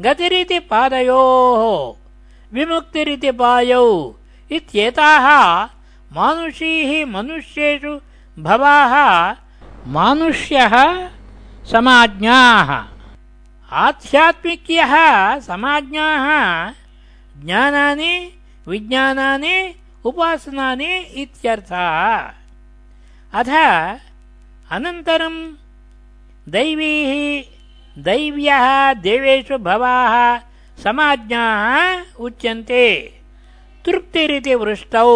गतिरिति 0.00 0.58
पादयोः 0.70 1.62
विमुक्तिरिति 2.54 3.30
पायौ 3.40 3.86
इत्येताः 4.50 5.26
मानुषीः 6.16 6.90
मनुष्येषु 7.06 7.92
भवाः 8.38 8.94
मानुष्यः 9.86 10.74
समाज्ञाः। 11.72 12.70
आध्यात्मिक्यः 13.84 14.94
समाज्ञाः 15.40 16.26
ज्ञानानि 17.44 18.12
विज्ञानानि 18.68 19.56
उपासनानि 20.08 20.92
इत्यर्थः 21.22 21.88
अथ 23.40 23.50
अनन्तरम् 24.76 25.40
दैवीः 26.54 27.12
दैव्यः 28.06 28.66
देवेषु 29.06 29.58
भवाः 29.68 30.14
समाज्ञाः 30.78 31.64
उच्यन्ते 32.26 32.84
तृप्तिरिति 33.84 34.54
वृष्टौ 34.62 35.08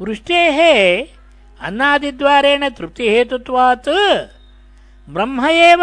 वृष्टेः 0.00 0.58
अन्नादिद्वारेण 1.60 2.68
तृप्तिहेतुत्वात् 2.78 3.88
ब्रह्म 5.08 5.46
एव 5.70 5.82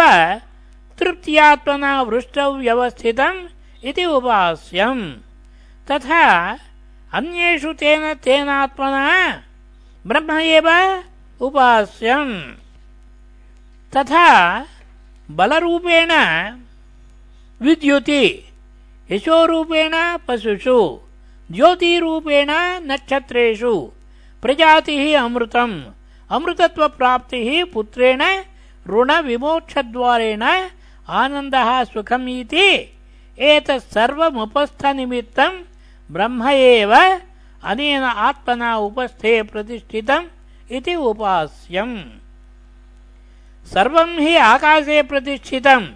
तृप्त्यात्मना 0.99 1.91
वृष्टौ 2.09 2.51
व्यवस्थितम् 2.53 3.39
इति 3.89 4.05
उपास्यम् 4.17 5.03
तथा 5.87 6.25
अन्येषु 7.13 7.73
तेन 7.73 8.13
तेनात्मना 8.13 9.43
ब्रह्म 10.07 10.31
एव 10.31 10.67
उपास्यम्। 11.41 12.41
तथा 13.95 14.59
बलरूपेण 15.31 16.11
विद्युति, 17.61 18.49
यशोरूपेण 19.11 20.17
पशुषु, 20.27 20.99
ज्योतिरूपेण 21.51 22.47
नक्षत्रेषु, 22.91 23.91
प्रजातिः 24.41 25.21
अमृतम्, 25.21 25.83
अमृतत्वप्राप्तिः 26.29 27.65
पुत्रेण, 27.73 28.21
ऋणविमोक्षद्वारेण 28.87 30.43
आनन्दः 31.09 31.83
सुखम् 31.83 32.29
इति 32.29 32.97
एतत् 33.39 33.91
सर्वमुपस्थनिमित्तम् 33.93 35.63
ब्रह्म 36.11 36.49
एव 36.49 36.93
अनेन 37.63 38.03
आत्मना 38.03 38.77
उपस्थे 38.77 39.43
प्रतिष्ठितम् 39.43 40.25
इति 40.71 40.95
उपास्यम्। 40.95 42.03
सर्वम् 43.73 44.19
हि 44.19 44.35
आकाशे 44.35 45.03
प्रतिष्ठितम्। 45.03 45.87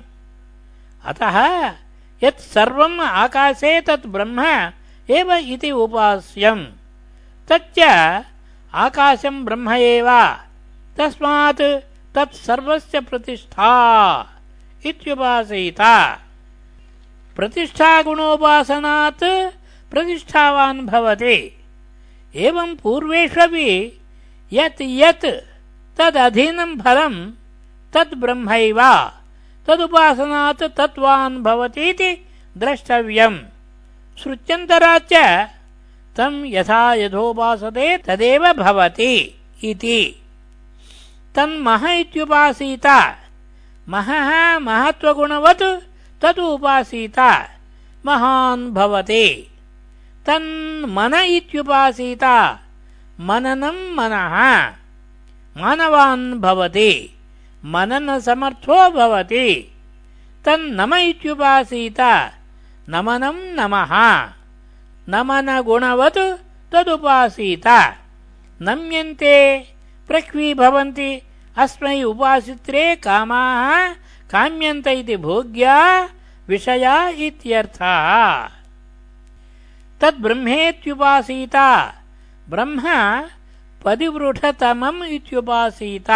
अतः 1.05 1.65
यत् 2.23 2.39
सर्वम् 2.39 2.99
आकाशे 2.99 3.81
तत् 3.81 4.07
ब्रह्म 4.07 4.71
एव 5.09 5.33
इति 5.33 5.71
उपास्यम्। 5.71 6.65
तच्च 7.49 7.79
आकाशम् 8.73 9.45
ब्रह्म 9.45 9.71
एव। 9.71 10.09
तस्मात् 10.97 11.61
तत् 12.15 12.33
सर्वस्य 12.33 12.99
प्रतिष्ठा 12.99 13.71
इत्युपासीत 14.85 15.81
प्रतिष्ठागुणोपासनात् 17.35 19.23
प्रतिष्ठावान् 19.93 20.85
भवति। 20.85 21.65
एवम् 22.35 22.75
पूर्वेष्वपि 22.75 24.01
यत् 24.53 24.81
यत् 24.81 25.25
तदधीनम् 25.97 26.79
फलम् 26.79 27.31
तद् 27.93 28.19
ब्रह्मैव, 28.19 28.81
तदुपासनात् 29.67 30.63
तत्त्वान् 30.63 31.43
भवतीति 31.43 32.27
द्रष्टव्यम्। 32.57 33.37
श्रुत्यन्तराच्च 34.17 35.13
तम् 36.17 36.45
यथा 36.45 36.93
यथोपासते 36.93 37.97
तदेव 37.97 38.53
भवति 38.53 39.41
इति। 39.63 40.21
तन्मह 41.35 41.91
इत्युपासीत, 41.91 43.15
महः 43.89 44.59
महत्त्वगुणवत् 44.59 45.83
तदु 46.21 46.43
उपासीत 46.43 47.19
महान् 48.05 48.71
भवति। 48.71 49.52
तन्मन 50.25 51.13
इत्युपासीत। 51.13 52.23
मननम् 53.19 53.95
मनः। 53.95 54.35
मानवान् 55.61 56.41
भवति। 56.41 57.17
मननसमर्थो 57.65 58.89
भवति। 58.89 59.71
तन्नम 60.45 60.93
इत्युपासीत। 60.93 61.99
नमनम् 62.89 63.55
नमः। 63.55 63.91
नमनगुणवत् 65.09 66.17
तदुपासीत। 66.73 67.67
नम्यन्ते 68.61 69.59
प्रक्वीभवन्ति 70.07 71.21
अस्मै 71.57 72.03
उपासित्रे 72.03 72.95
कामाः। 72.95 73.89
काम्यन्त 74.31 74.87
इति 74.87 75.17
भोग्या 75.17 76.09
विषया 76.47 77.07
इत्यर्थः। 77.07 78.62
तद्ब्रह्मेत्युपासीत 80.03 81.55
ब्रह्म 82.49 82.81
पदिवृढतमम् 83.85 85.03
इत्युपासीत। 85.03 86.09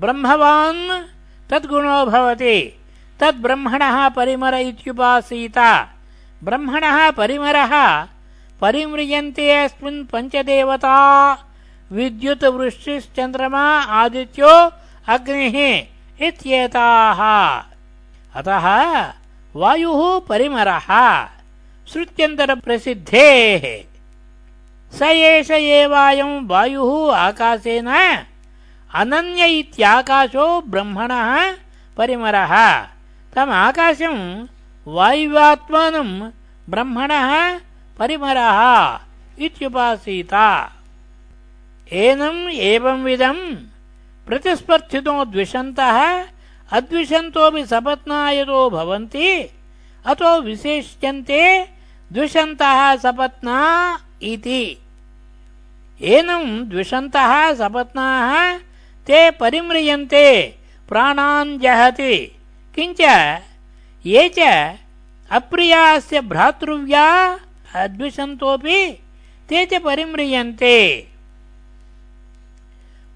ब्रह्मवान् 0.00 1.06
तद्गुणो 1.50 2.06
भवति। 2.06 2.80
तद्ब्रह्मणः 3.20 4.08
परिमर 4.08 4.54
इत्युपासीत। 4.54 5.58
ब्रह्मणः 6.44 7.10
परिमरः 7.10 8.06
परिम्रियन्ते 8.60 9.50
अस्मिन् 9.64 10.06
पञ्चदेवता। 10.06 10.96
विद्युत् 11.92 12.44
वृष्टिश्चन्द्रमा 12.44 13.64
आदित्यो 13.80 14.72
अग्निः 15.08 15.56
इत्येताः। 16.26 17.20
अतः 18.34 18.66
वायुः 19.56 20.20
परिमरः। 20.28 20.88
श्रुत्यन्तरप्रसिद्धेः। 21.92 23.84
स 24.98 25.02
एष 25.02 25.50
एवायम् 25.50 26.48
वायुः 26.48 27.16
आकाशेन 27.16 27.88
अनन्य 28.94 29.46
इत्याकाशो 29.46 30.60
ब्रह्मणः 30.60 31.54
परिमरः। 31.96 32.82
तम् 33.34 33.50
आकाशम् 33.50 34.46
वायुवात्मानम् 34.88 36.30
ब्रह्मणः 36.70 37.58
परिमरः 37.98 38.60
इत्युपासीत। 39.38 40.34
एनम् 41.92 42.48
एवंविधम् 42.48 43.56
प्रतिस्पर्थितो 44.26 45.24
द्विषन्तः, 45.24 46.24
अद्विषन्तोऽपि 46.72 47.66
सपत्नायतो 47.66 48.70
भवन्ति, 48.70 49.50
अतो 50.06 50.40
विशेष्यन्ते 50.40 51.77
द्विषन्तः 52.12 52.96
सपत्ना 52.96 53.58
इति। 54.22 54.78
एनम् 56.02 56.64
द्विषन्तः 56.64 57.54
सपत्नाः 57.54 58.58
ते 59.06 59.30
परिम्रियन्ते, 59.30 60.56
प्राणान् 60.88 61.58
जहति। 61.58 62.36
किञ्च 62.74 63.00
ये 64.06 64.32
च 64.38 64.38
अप्रियास्य 65.30 66.20
भ्रातृव्या 66.20 67.38
अद्विषन्तोऽपि 67.74 68.98
ते 69.48 69.66
च 69.66 69.82
परिम्रियन्ते। 69.82 71.08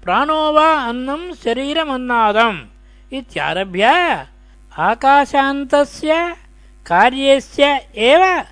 प्राणो 0.03 0.51
वा 0.51 0.73
अन्नम् 0.73 1.33
शरीरमन्नादम् 1.33 3.13
इत्यारभ्य 3.13 3.87
आकाशान्तस्य 4.77 6.35
कार्यस्य 6.85 7.89
एव 7.95 8.43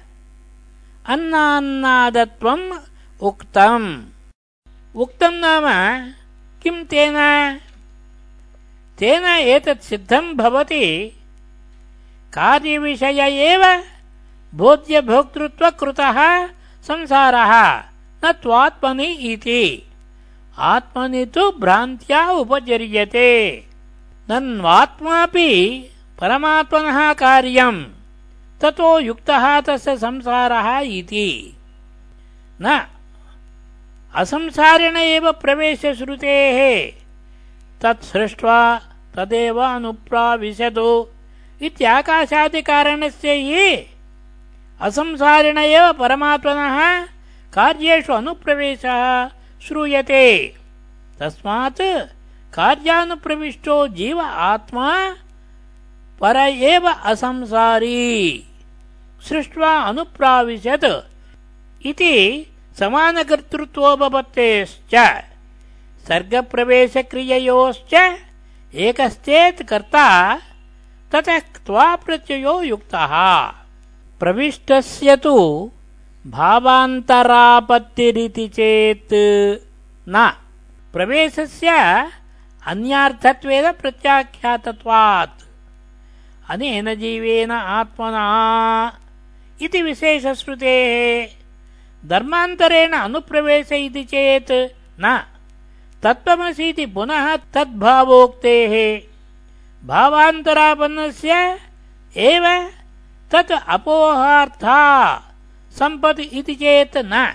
अन्नान्नादत्वम् 1.06 2.74
उक्तम्। 3.22 4.04
उक्तम् 4.96 5.40
नाम 5.40 5.64
किम् 6.64 6.86
तेन? 6.86 7.16
तेन 9.00 9.26
एतत् 9.26 9.84
सिद्धम् 9.84 10.34
भवति। 10.34 11.08
कार्यविषय 12.34 13.22
एव 13.22 13.84
भोज्यभोक्तृत्वकृतः 14.56 16.48
संसारः 16.88 17.84
न 18.26 18.32
त्वात्मनि 18.32 19.06
इति। 19.06 19.90
आत्मनि 20.58 21.26
तु 21.26 21.52
भ्रान्त्या 21.52 22.30
उपचर्यते। 22.30 23.64
नन्वात्मापि 24.30 25.82
परमात्मनः 26.20 27.14
कार्यम् 27.14 27.86
ततो 28.62 29.00
युक्तः 29.00 29.62
तस्य 29.62 29.98
संसारः 29.98 30.80
इति। 30.80 31.58
न। 32.62 32.86
असंसारेण 34.16 34.98
एव 34.98 35.32
प्रवेशश्रुतेः 35.32 36.60
तत् 37.82 38.04
सृष्ट्वा 38.04 38.82
तदेव 39.16 39.60
अनुप्राविशतु 39.60 41.08
इत्याकाशादिकारणस्य 41.62 43.34
हि 43.34 43.86
असंसारिण 44.82 45.58
एव 45.58 45.92
परमात्मनः 45.94 47.06
कार्येषु 47.54 48.14
अनुप्रवेशः 48.14 49.28
श्रूयते। 49.68 50.56
तस्मात् 51.20 51.82
कार्यानुप्रविष्टो 52.54 53.88
जीव 53.88 54.20
आत्मा 54.22 55.16
पर 56.22 56.36
एव 56.36 56.88
असंसारी। 57.06 58.48
सृष्ट्वा 59.30 59.78
अनुप्राविशत्। 59.78 60.86
इति 61.86 62.46
समानकर्तृत्वोपपत्तेश्च। 62.80 65.22
सर्गप्रवेशक्रिययोश्च 66.08 68.20
एकश्चेत् 68.76 69.64
कर्ता, 69.64 70.40
ततः 71.12 71.40
क्त्वाप्रत्ययो 71.40 72.62
युक्तः। 72.62 73.54
प्रविष्टस्य 74.20 75.16
तु 75.16 75.72
भावान्तरापत्तिरिति 76.28 78.48
चेत् 78.48 79.14
न। 80.10 80.34
प्रवेशस्य 80.94 81.70
अन्यार्थत्वेन 82.68 83.72
प्रत्याख्यातत्वात्। 83.72 85.44
अनेन 86.50 86.96
जीवेन 86.96 87.52
आत्मना 87.52 88.98
इति 89.62 89.82
विशेषश्रुतेः। 89.82 91.28
धर्मान्तरेण 92.08 92.92
अनुप्रवेश 92.92 93.72
इति 93.72 94.04
चेत् 94.04 94.68
न। 95.00 95.24
तत्त्वमसीति 96.04 96.86
पुनः 96.86 97.36
तद्भावोक्तेः। 97.36 99.02
भावान्तरापन्नस्य 99.88 101.60
एव 102.18 102.72
तत् 103.32 103.52
अपोहार्था 103.68 105.16
सम्पत् 105.80 106.20
इति 106.20 106.56
चेत् 106.56 106.98
न। 106.98 107.34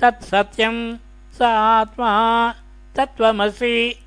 तत् 0.00 0.24
सत्यम् 0.24 0.96
स 1.38 1.42
आत्मा 1.42 2.54
तत्त्वमसि। 2.96 4.04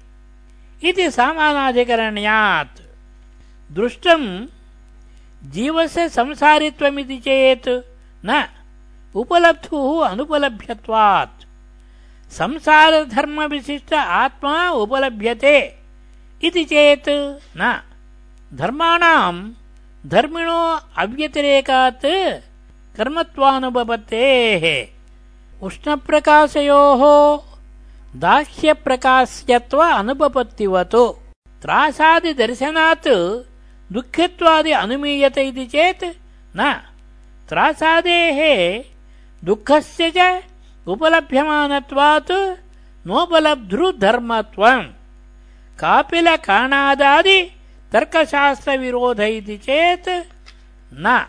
इति 0.84 1.12
सामानाधिकरण्यात्। 1.12 2.82
दृष्टम् 3.72 4.48
जीवस्य 5.46 6.10
संसारित्वमिति 6.10 7.18
चेत् 7.18 7.70
न, 8.26 8.48
उपलब्धुः 9.16 10.08
अनुपलभ्यत्वात्। 10.08 11.44
संसारधर्मविशिष्ट 12.32 13.94
आत्मा 13.94 14.70
उपलभ्यते 14.70 15.78
इति 16.44 16.64
चेत् 16.64 17.10
न। 17.58 17.82
धर्माणाम् 18.54 19.52
धर्मिणो 20.06 20.80
अव्यतिरेकात् 20.98 22.06
कर्मत्वानुपपत्तेः 22.98 24.88
उष्णप्रकाशयोः 25.66 27.04
दाह्यप्रकाश्यत्व 28.16 29.78
अनुपपत्तिवत् 29.78 30.96
त्रासादिदर्शनात् 31.62 33.08
दुःखत्वादि 33.92 34.72
अनुमीयते 34.72 35.44
इति 35.48 35.66
चेत् 35.66 36.04
न। 36.58 36.74
त्रासादेः 37.50 38.40
दुःखस्य 39.44 40.12
च 40.18 40.44
उपलभ्यमानत्वात् 40.88 42.32
नोपलब्धृधर्मत्वम् 43.08 44.84
कापिलकाणादादि 45.80 47.40
तर्कशास्त्रविरोध 47.94 49.20
इति 49.20 49.58
चेत् 49.58 50.10
न। 50.94 51.26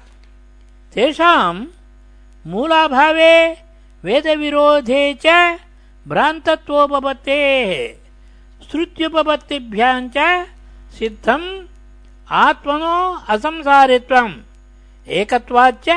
तेषाम् 0.95 1.67
मूलाभावे 2.47 3.35
वेदविरोधे 4.05 5.03
च 5.27 5.27
भ्रान्तत्वोपपत्तेः 6.09 7.71
श्रुत्युपपत्तिभ्याम् 8.71 10.11
च 10.17 10.47
सिद्धम् 10.99 11.47
आत्मनो 12.31 13.19
असंसारित्वम्। 13.29 14.33
एकत्वाच्च 15.09 15.89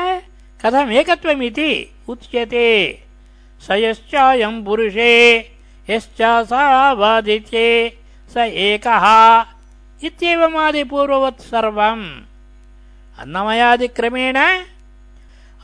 कथमेकत्वमिति 0.64 1.94
उच्यते। 2.08 2.68
स 3.60 3.70
यश्चायम् 3.70 4.64
पुरुषे 4.64 5.12
यश्च 5.90 6.22
सा 6.22 6.92
वादित्ये 6.92 7.98
स 8.34 8.36
एकः 8.36 9.06
इत्येवमादिपूर्ववत् 10.04 11.40
सर्वम्। 11.40 12.22
अन्नमयादिक्रमेण 13.18 14.36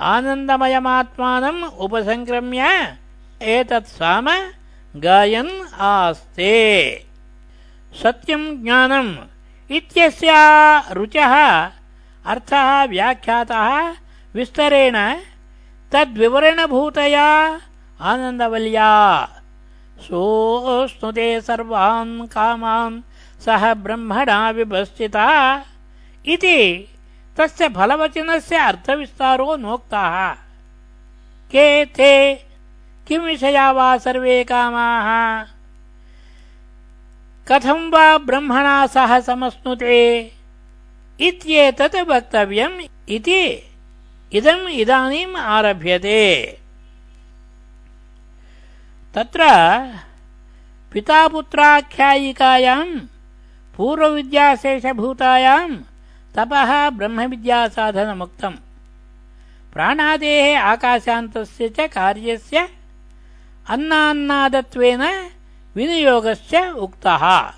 आनन्दमयमात्मानम् 0.01 1.65
उपसङ्क्रम्य 1.79 2.63
एतत् 3.43 3.89
साम 3.89 4.27
गायन् 4.97 5.81
आस्ते। 5.81 6.55
सत्यम् 8.03 8.63
ज्ञानम् 8.63 9.17
इत्यस्य 9.71 10.29
रुचः, 10.91 11.65
अर्थः, 12.27 12.85
व्याख्यातः 12.85 13.93
विस्तरेण 14.35 15.15
तद्विवरणभूतया 15.93 17.61
आनन्दवल्या। 18.01 19.25
सोऽश्नुते 20.01 21.41
सर्वान् 21.41 22.27
कामान् 22.27 23.03
सः 23.41 23.75
ब्रह्मणा 23.75 24.51
विभस्थिता 24.51 25.63
इति 26.27 26.89
तस्य 27.37 27.69
फलवचनस्य 27.69 28.57
अर्थविस्तारो 28.57 29.57
नोक्तः। 29.57 30.31
के, 31.51 31.85
ते, 31.85 32.35
किं 33.09 33.19
विषया 33.19 33.73
वा 33.73 33.99
सर्वे 33.99 34.45
कामाः? 34.45 35.58
कथं 37.51 37.91
वा 37.91 38.19
ब्रह्मणा 38.19 38.87
सह 38.87 39.21
समस्नुते? 39.21 40.33
इत्येतत् 41.21 41.97
वक्तव्यम् 41.97 42.83
इति। 43.09 43.63
इदम् 44.33 44.69
इदानीम् 44.69 45.37
आरभ्यते। 45.37 46.59
तत्र 49.15 49.41
पितापुत्राख्यायिकायाम्, 50.93 53.01
पूर्वविद्याशेषभूतायाम्, 53.77 55.77
तपः 56.37 56.91
ब्रह्मविद्यासाधनमुक्तम्। 56.91 58.57
प्राणादेः 59.73 60.61
आकाशान्तस्य 60.61 61.69
च 61.69 61.81
कार्यस्य 61.81 62.69
अन्नान्नादत्वेन 63.69 65.31
विनियोगश्च 65.77 66.55
उक्तः। 66.77 67.53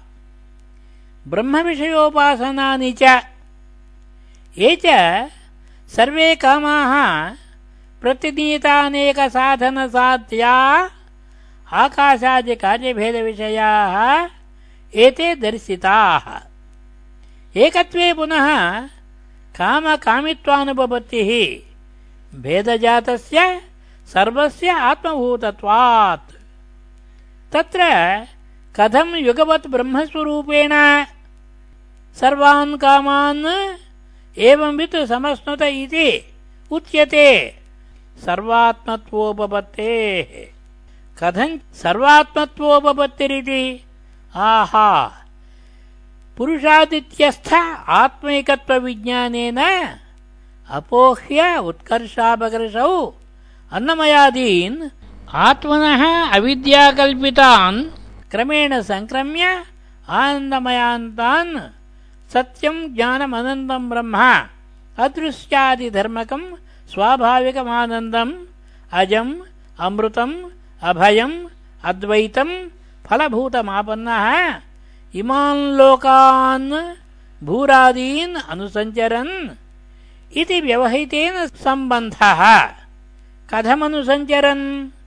ब्रह्मविषयोपासनानि 1.28 2.92
च। 2.92 3.22
ये 4.58 4.78
च 4.84 4.86
सर्वे 5.96 6.34
कामाः 6.34 6.92
प्रतिनीतानेकसाधनसाध्या 8.02 10.54
आकाशादिकार्यभेदविषयाः 11.72 14.28
एते 14.94 15.34
दर्शिताः। 15.34 16.24
एकत्वे 17.56 18.12
पुनः 18.12 18.48
कामकामित्वानुपपत्तिः 19.58 21.30
भेदजातस्य 22.40 23.60
सर्वस्य 24.12 24.70
आत्मभूतत्वात्। 24.70 26.29
तत्र 27.52 27.80
कथम् 28.76 29.14
युगवत् 29.14 29.66
ब्रह्मस्वरूपेण 29.66 31.04
सर्वान् 32.14 32.78
कामान् 32.78 33.76
एवंवित् 34.38 35.06
समश्नुत 35.06 35.62
इति 35.62 36.24
उच्यते। 36.70 37.58
सर्वात्मत्वोपपत्तेः। 38.26 40.52
कथम् 41.18 41.74
सर्वात्मत्वोपपत्तिरिति? 41.74 43.84
आहा! 44.34 45.12
पुरुषादित्यस्थ 46.36 47.54
आत्मैकत्वविज्ञानेन 47.88 49.88
अपोह्य 50.70 51.58
उत्कर्षापकर्षौ 51.58 53.12
अन्नमयादीन् 53.72 54.99
आत्मनः 55.34 56.30
अविद्याकल्पितान् 56.34 57.84
क्रमेण 58.30 58.82
सङ्क्रम्य 58.82 59.62
आनन्दमयान्तान् 60.08 61.54
सत्यम् 62.32 62.88
ज्ञानमनन्दम् 62.94 63.90
ब्रह्म 63.90 64.16
अदृश्यादिधर्मकम् 64.98 66.42
स्वाभाविकमानन्दम् 66.92 68.32
अजम् 68.92 69.34
अमृतम्, 69.80 70.34
अभयम्, 70.82 71.46
अद्वैतम् 71.84 72.68
फलभूतमापन्नः। 73.06 74.54
इमान् 75.14 75.76
लोकान् 75.76 76.94
भूरादीन् 77.44 78.36
अनुसञ्चरन् 78.48 79.48
इति 80.36 80.60
व्यवहितेन 80.60 81.46
सम्बन्धः। 81.46 82.66
कथमनुसञ्चरन्? 83.54 84.99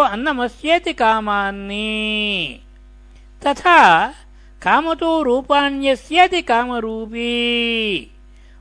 अन्नमस्येति 0.00 0.92
कामान्नी। 0.92 2.60
तथा 3.46 4.08
कामतो 4.62 5.22
रूपाण्यस्यति 5.22 6.42
कामरूपी। 6.42 8.10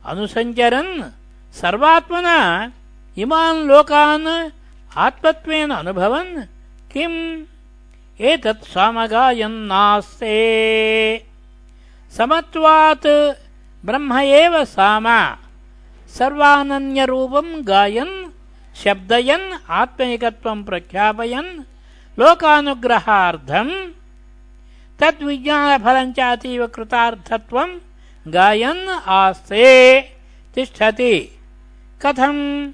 अनुसञ्चरन् 0.06 1.04
सर्वात्मना 1.54 2.72
इमान् 3.18 3.68
लोकान् 3.68 4.50
आत्मत्वेन 4.98 5.70
अनुभवन् 5.70 6.42
किम्? 6.94 7.46
एतत् 8.22 8.66
सामगायन्नास्ते। 8.66 10.28
समत्वात् 12.18 13.34
ब्रह्म 13.86 14.20
एव 14.20 14.66
साम। 14.66 15.36
सर्वानन्यरूपम् 16.10 17.64
गायन् 17.64 18.29
शब्दयन् 18.84 19.70
आत्मैकत्वम् 19.70 20.66
प्रख्यापयन्, 20.66 21.64
लोकानुग्रहार्थम्, 22.20 23.92
तद्विज्ञानफलम् 25.00 26.14
च 26.14 26.20
अतीव 26.20 26.68
कृतार्थत्वम्, 26.68 27.80
गायन् 28.28 29.08
आस्ते 29.08 30.02
तिष्ठति। 30.56 31.30
कथम्? 32.02 32.72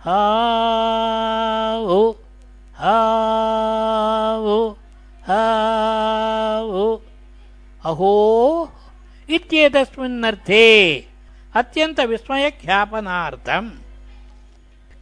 हावो 0.00 2.24
हावो 2.76 4.78
हावो। 5.22 7.02
अहो, 7.84 8.72
इत्येतस्मिन्नर्थे 9.30 11.04
अत्यन्तविस्मयख्यापनार्थम्। 11.54 13.70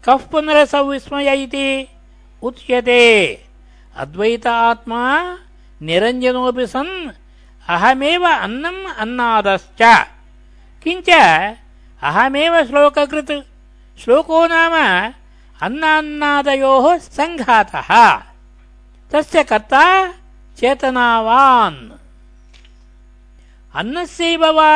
कः 0.04 0.26
पुनरसौ 0.32 0.84
विस्मय 0.90 1.30
इति 1.44 1.68
उच्यते 2.42 3.04
अद्वैत 4.04 4.48
आत्मा 4.48 5.02
निरञ्जनोऽपि 5.82 6.66
सन् 6.74 6.94
अहमेव 7.76 8.26
अन्नम् 8.28 8.82
अन्नादश्च 9.04 9.82
किञ्च 10.84 11.10
अहमेव 12.02 12.54
श्लोककृत् 12.70 13.32
श्लोको 14.02 14.46
नाम 14.54 14.76
अन्नान्नादयोः 15.68 16.86
सङ्घातः 17.18 17.92
तस्य 19.12 19.44
कर्ता 19.52 19.86
चेतनावान् 20.58 21.80
अन्नस्यैव 23.80 24.46
वा 24.58 24.72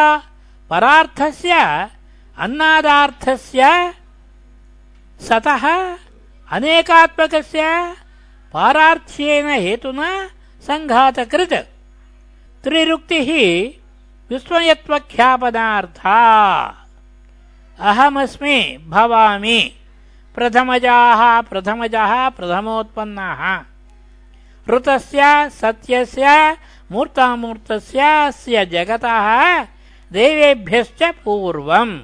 परार्थस्य 0.72 1.54
अन्नादार्थस्य 2.46 3.62
सतः 5.21 5.97
अनेकात्मकस्य 6.53 7.63
पारार्थ्येन 8.53 9.49
हेतुना 9.49 10.27
सङ्घातकृत् 10.67 11.55
त्रिरुक्तिः 12.65 13.31
विस्मयत्वख्यापनार्था 14.31 16.19
अहमस्मि, 17.81 18.85
भवामि। 18.89 19.73
प्रथमजाः, 20.35 21.41
प्रथमजः, 21.41 22.29
प्रथमोत्पन्नाः। 22.29 23.65
ऋतस्य, 24.71 25.51
सत्यस्य, 25.51 26.57
मूर्तामूर्तस्य 26.93 28.67
जगतः, 28.67 29.63
देवेभ्यश्च 30.13 31.15
पूर्वम्। 31.25 32.01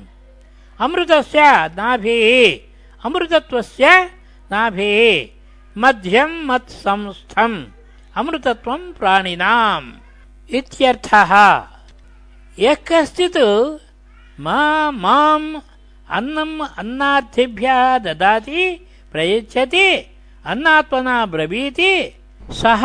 अमृतस्य, 0.80 1.42
नाभिः। 1.76 2.73
अमृतत्वस्य 3.04 4.10
नाभिः 4.52 5.28
मध्यम् 5.78 6.46
मत्संस्थम् 6.46 7.64
अमृतत्वम् 8.16 8.92
प्राणिनाम् 8.92 9.92
इत्यर्थः। 10.50 11.32
यः 12.58 12.74
कश्चित् 12.88 13.36
माम् 14.40 15.60
अन्नम् 16.10 16.60
अन्नार्थिभ्यः 16.78 17.98
ददाति, 17.98 18.86
प्रयच्छति, 19.12 19.88
अन्नात्मना 20.46 21.26
ब्रवीति, 21.26 21.92
सः 22.50 22.84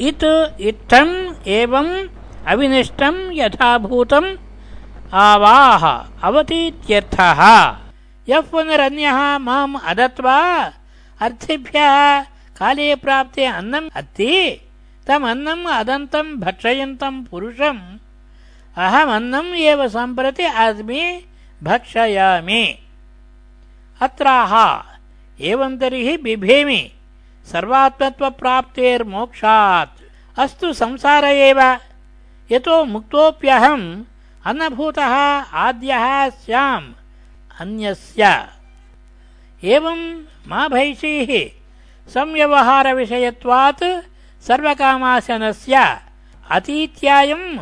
इत् 0.00 0.60
इत्थम् 0.60 1.48
एवम् 1.48 2.08
अविनिष्टम् 2.46 3.32
यथाभूतम् 3.32 4.36
आवाह 5.14 5.86
अवतीत्यर्थः। 6.28 7.40
यः 8.28 8.40
पुनरन्यः 8.40 9.38
माम् 9.38 9.76
अदत्वा 9.84 10.72
अर्थिभ्यः 11.20 12.24
काले 12.58 12.94
प्राप्ते 12.94 13.44
अन्नम् 13.44 13.90
अस्ति। 13.96 14.60
तमन्नम् 15.06 15.66
अदन्तम् 15.66 16.36
भक्षयन्तम् 16.36 17.24
पुरुषम्। 17.24 17.98
अहमन्नम् 18.76 19.46
एव 19.46 19.88
सम्प्रति 19.88 20.42
अस्मि 20.42 21.24
भक्षयामि। 21.62 22.78
अत्राह, 24.00 24.82
एवम् 25.40 25.80
तर्हि 25.80 26.16
बिभेमि। 26.16 26.92
सर्वात्मत्वप्राप्तेर्मोक्षात्। 27.52 30.02
अस्तु 30.38 30.72
संसार 30.72 31.24
एव। 31.24 31.78
यतो 32.52 32.84
मुक्तोऽप्यहम्, 32.84 34.04
अन्नभूतः 34.44 35.44
आद्यः 35.52 36.28
स्याम्। 36.28 36.92
अन्यस्य। 37.60 38.48
एवं 39.64 40.00
मा 40.48 40.68
भैषीः 40.68 41.30
संव्यवहारविषयत्वात् 42.10 43.84
सर्वकामासनस्य 44.46 45.98
अतीत्यायम् 46.50 47.58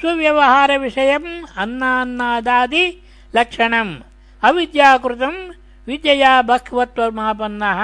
स्वव्यवहारविषयम् 0.00 1.46
अन्नान्नादादि 1.56 2.86
लक्षणम्। 3.36 3.94
अविद्याकृतम् 4.42 5.50
विद्यया 5.86 6.42
बह्वत्वमापन्नः 6.42 7.82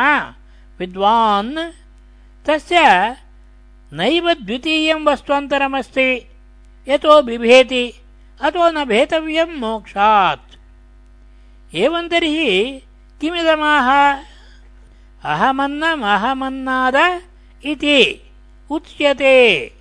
विद्वान् 0.80 1.56
तस्य 2.46 2.80
नैव 3.92 4.34
द्वितीयम् 4.34 5.06
वस्त्वन्तरमस्ति 5.06 6.11
यतो 6.88 7.22
बिभेति, 7.22 7.84
अतो 8.40 8.70
न 8.70 8.84
भेतव्यम् 8.84 9.61
मोक्षात्। 9.61 10.47
एवम् 11.74 12.08
तर्हि 12.08 12.82
किमिदमाह 13.20 13.88
अहमन्नमहमन्नाद 15.24 17.20
इति 17.64 18.22
उच्यते। 18.70 19.72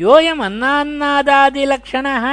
योऽयमन्नान्नादादिलक्षणः, 0.00 2.26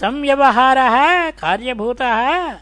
संव्यवहारः, 0.00 1.30
कार्यभूतः, 1.30 2.54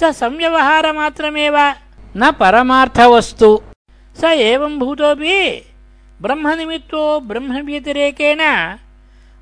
स 0.00 0.04
संव्यवहारमात्रमेव 0.04 1.74
न 2.16 2.32
परमार्थवस्तु। 2.40 3.60
स 4.20 4.24
एवं 4.24 4.78
भूतोऽपि 4.78 5.64
ब्रह्मनिमित्तो 6.22 7.20
ब्रह्मव्यतिरेकेण 7.20 8.40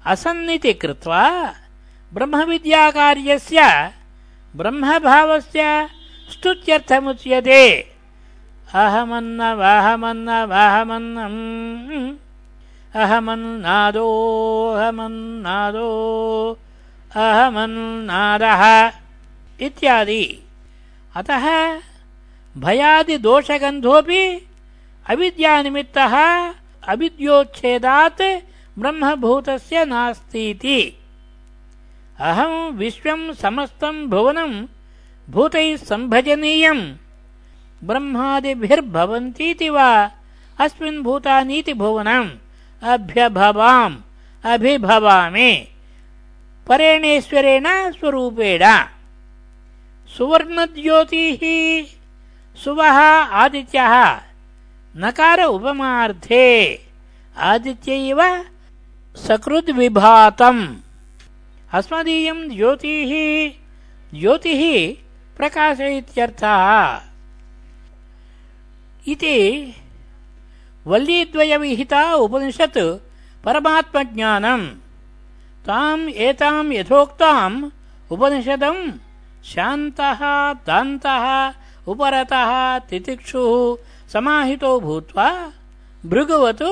असन्निति 0.07 0.72
कृत्वा 0.72 1.55
ब्रह्मविद्याकार्यस्य 2.14 3.61
ब्रह्मभावस्य 4.59 5.62
स्तुत्यर्थमुच्यते। 6.32 7.62
अहमन्न 8.74 9.40
वाहमन्न 9.54 10.28
वाहमन्नम् 10.50 12.16
अहमन्नादोऽहमन्नादो 13.02 15.90
अहमन्नादः 17.16 18.62
इत्यादि। 19.66 20.24
अतः 21.16 21.44
भयादिदोषगन्धोऽपि 22.59 24.22
अविद्यानिमित्तः 25.11 26.14
अविद्योच्छेदात् 26.92 28.22
ब्रह्मभूतस्य 28.78 29.84
नास्तीति 29.84 30.78
अहं 32.21 32.71
विश्वं 32.71 33.33
समस्तं 33.33 34.07
भुवनं 34.07 34.67
भूतैः 35.31 35.77
सम्भजनीयम् 35.77 36.95
ब्रह्मादिभिर्भवन्तीति 37.85 39.69
वा 39.69 40.11
अस्मिन् 40.59 41.03
भूतानीति 41.03 41.73
भुवनम् 41.73 42.31
अभ्यभवाम् 42.83 43.97
अभिभवामि। 44.45 45.69
परेणेश्वरेण 46.69 47.93
स्वरूपेण। 47.93 48.85
सुवर्णज्योतिः 50.19 51.43
सुवः 52.64 52.99
आदित्यः 53.43 54.21
नकार 54.97 55.43
उपमार्थे। 55.43 56.75
आदित्यैव 57.39 58.45
सकृद्विभातम् 59.17 60.86
अस्मदीयम् 61.73 62.51
ज्योतिः 62.51 63.12
ज्योतिः 64.21 64.62
प्रकाश 65.37 65.81
इत्यर्थः 65.81 67.01
इति 69.09 69.75
वल्लीद्वयविहिता 70.87 72.14
उपनिषत् 72.14 72.79
परमात्मज्ञानम् 73.45 74.67
ताम् 75.67 76.09
एताम् 76.09 76.73
यथोक्ताम् 76.73 77.71
उपनिषदम् 78.12 78.93
शान्तः, 79.45 80.53
दान्तः, 80.53 81.55
उपरतः, 81.89 82.79
तितिक्षुः 82.79 83.77
समाहितो 84.12 84.81
भूत्वा 84.81 85.53
भृगुवत् 86.07 86.62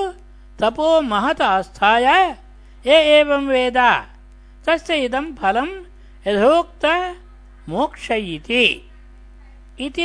तपो 0.61 1.01
महतास्थाय। 1.01 2.37
ये 2.87 3.21
एवं 3.21 3.47
वेद। 3.47 4.05
तस्य 4.67 5.05
इदम् 5.05 5.37
फलम् 5.37 5.71
यथोक्त 6.27 6.85
मोक्ष 7.69 8.11
इति। 8.11 8.91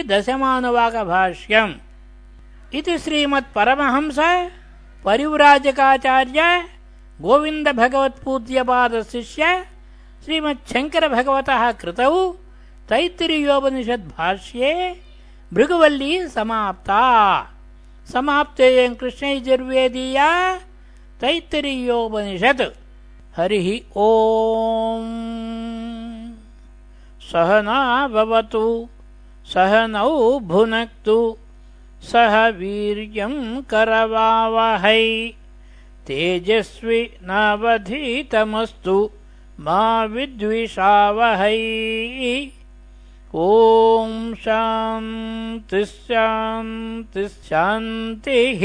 दशमानुवाकभाष्यम्। 0.03 1.73
इति 2.73 2.97
श्रीमत्परमहंस 2.97 4.19
परिव्राजकाचार्य 5.05 6.63
गोविन्दभगवत्पूज्यपादशिष्य 7.21 9.65
श्रीमच्छङ्करभगवतः 10.25 11.71
कृतौ 11.71 12.35
तैत्तिरीयोपनिषद्भाष्ये 12.89 15.01
भृगुवल्ली 15.53 16.27
समाप्ता। 16.27 17.01
समाप्तेयम् 18.13 18.95
कृष्णैर्जुर्वेदीया 18.95 20.59
तैत्तिरीयोपनिषत्। 21.21 22.88
हरिः 23.39 23.81
ओम्। 23.95 25.05
सहना 27.21 28.07
भवतु 28.07 28.89
सहनौ 29.45 30.39
भुनक्तु 30.39 31.37
सह 32.01 32.47
वीर्यम् 32.47 33.61
करवावहै। 33.61 35.33
तेजस्वि 36.07 37.17
नावधीतमस्तु 37.23 39.09
मा 39.59 40.03
विद्विषावहै। 40.03 41.57
ॐ 43.35 44.35
शान्तिः 44.35 45.85
शान्तिः 45.85 47.27
शान्तिः 47.27 48.63